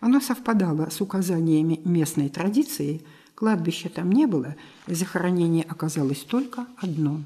Оно 0.00 0.20
совпадало 0.20 0.90
с 0.90 1.00
указаниями 1.00 1.80
местной 1.84 2.28
традиции, 2.28 3.02
кладбища 3.34 3.88
там 3.88 4.12
не 4.12 4.26
было, 4.26 4.56
захоронение 4.86 5.64
оказалось 5.64 6.20
только 6.20 6.66
одно. 6.76 7.20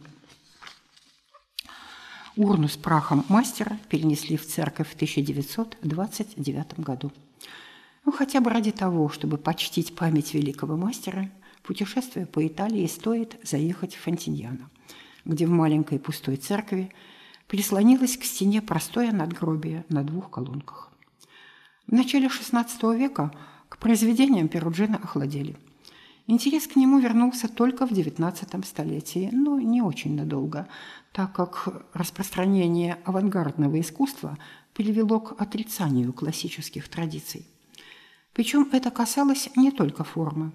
Урну 2.37 2.69
с 2.69 2.77
прахом 2.79 3.27
мастера 3.29 3.79
перенесли 3.91 4.39
в 4.39 4.47
церковь 4.47 4.89
в 4.89 4.95
1929 4.95 6.81
году. 6.81 7.13
Ну, 8.07 8.13
хотя 8.13 8.41
бы 8.41 8.51
ради 8.51 8.73
того, 8.73 9.11
чтобы 9.11 9.37
почтить 9.37 9.95
память 9.95 10.33
великого 10.33 10.77
мастера, 10.77 11.31
путешествие 11.63 12.25
по 12.25 12.45
Италии 12.47 12.87
стоит 12.87 13.39
заехать 13.43 13.95
в 13.95 14.01
Фонтиньяно, 14.01 14.71
где 15.27 15.47
в 15.47 15.51
маленькой 15.51 15.99
пустой 15.99 16.37
церкви 16.37 16.91
прислонилась 17.49 18.17
к 18.17 18.25
стене 18.25 18.63
простое 18.63 19.13
надгробие 19.13 19.85
на 19.89 20.05
двух 20.05 20.31
колонках. 20.31 20.91
В 21.87 21.93
начале 21.93 22.29
XVI 22.29 22.97
века 22.97 23.33
к 23.69 23.79
произведениям 23.79 24.49
Перуджина 24.49 24.97
охладели. 24.97 25.57
Интерес 26.27 26.67
к 26.69 26.77
нему 26.77 26.99
вернулся 26.99 27.49
только 27.49 27.87
в 27.87 27.91
XIX 27.91 28.65
столетии, 28.65 29.29
но 29.33 29.59
не 29.59 29.83
очень 29.83 30.15
надолго, 30.15 30.69
так 31.13 31.33
как 31.33 31.85
распространение 31.93 32.99
авангардного 33.05 33.81
искусства 33.81 34.39
привело 34.73 35.21
к 35.21 35.41
отрицанию 35.41 36.13
классических 36.13 36.89
традиций. 36.89 37.47
Причем 38.33 38.69
это 38.73 38.91
касалось 38.91 39.51
не 39.57 39.71
только 39.71 40.05
формы. 40.05 40.53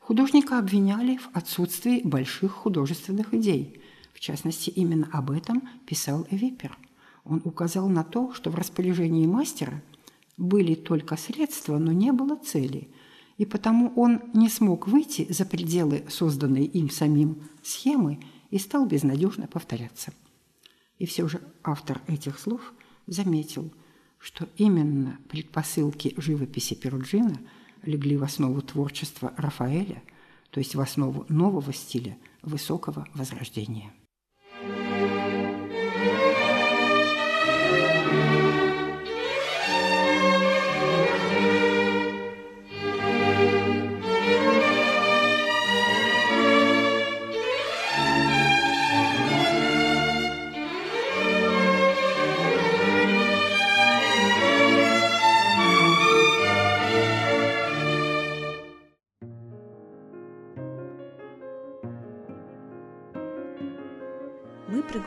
Художника 0.00 0.58
обвиняли 0.58 1.16
в 1.16 1.28
отсутствии 1.32 2.00
больших 2.04 2.52
художественных 2.52 3.32
идей. 3.34 3.80
В 4.16 4.20
частности, 4.20 4.70
именно 4.70 5.10
об 5.12 5.30
этом 5.30 5.68
писал 5.84 6.26
Випер. 6.30 6.78
Он 7.24 7.42
указал 7.44 7.86
на 7.90 8.02
то, 8.02 8.32
что 8.32 8.50
в 8.50 8.54
распоряжении 8.54 9.26
мастера 9.26 9.82
были 10.38 10.74
только 10.74 11.18
средства, 11.18 11.76
но 11.76 11.92
не 11.92 12.12
было 12.12 12.36
цели, 12.36 12.88
и 13.36 13.44
потому 13.44 13.92
он 13.94 14.22
не 14.32 14.48
смог 14.48 14.88
выйти 14.88 15.30
за 15.30 15.44
пределы 15.44 16.06
созданной 16.08 16.64
им 16.64 16.88
самим 16.88 17.42
схемы 17.62 18.20
и 18.50 18.58
стал 18.58 18.86
безнадежно 18.86 19.48
повторяться. 19.48 20.14
И 20.98 21.04
все 21.04 21.28
же 21.28 21.42
автор 21.62 22.00
этих 22.06 22.38
слов 22.38 22.72
заметил, 23.06 23.70
что 24.18 24.48
именно 24.56 25.18
предпосылки 25.28 26.14
живописи 26.16 26.72
Перуджина 26.72 27.38
легли 27.82 28.16
в 28.16 28.24
основу 28.24 28.62
творчества 28.62 29.34
Рафаэля, 29.36 30.02
то 30.48 30.58
есть 30.58 30.74
в 30.74 30.80
основу 30.80 31.26
нового 31.28 31.74
стиля 31.74 32.16
высокого 32.40 33.06
возрождения. 33.12 33.92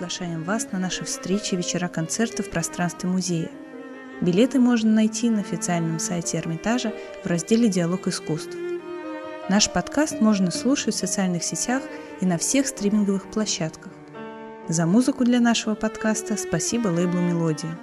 Приглашаем 0.10 0.44
вас 0.44 0.72
на 0.72 0.80
наши 0.80 1.06
встречи 1.06 1.54
вечера-концерты 1.54 2.42
в 2.42 2.50
пространстве 2.50 3.08
музея. 3.08 3.52
Билеты 4.22 4.60
можно 4.60 4.92
найти 4.92 5.30
на 5.30 5.42
официальном 5.42 6.00
сайте 6.00 6.40
Эрмитажа 6.40 6.94
в 7.24 7.28
разделе 7.28 7.70
«Диалог 7.70 8.08
искусств». 8.08 8.58
Наш 9.50 9.70
подкаст 9.70 10.20
можно 10.20 10.50
слушать 10.50 10.96
в 10.96 10.98
социальных 10.98 11.44
сетях 11.44 11.84
и 12.22 12.26
на 12.26 12.40
всех 12.40 12.66
стриминговых 12.66 13.30
площадках. 13.30 13.92
За 14.68 14.88
музыку 14.88 15.26
для 15.26 15.40
нашего 15.40 15.76
подкаста 15.76 16.38
спасибо 16.38 16.88
лейблу 16.88 17.22
«Мелодия». 17.22 17.78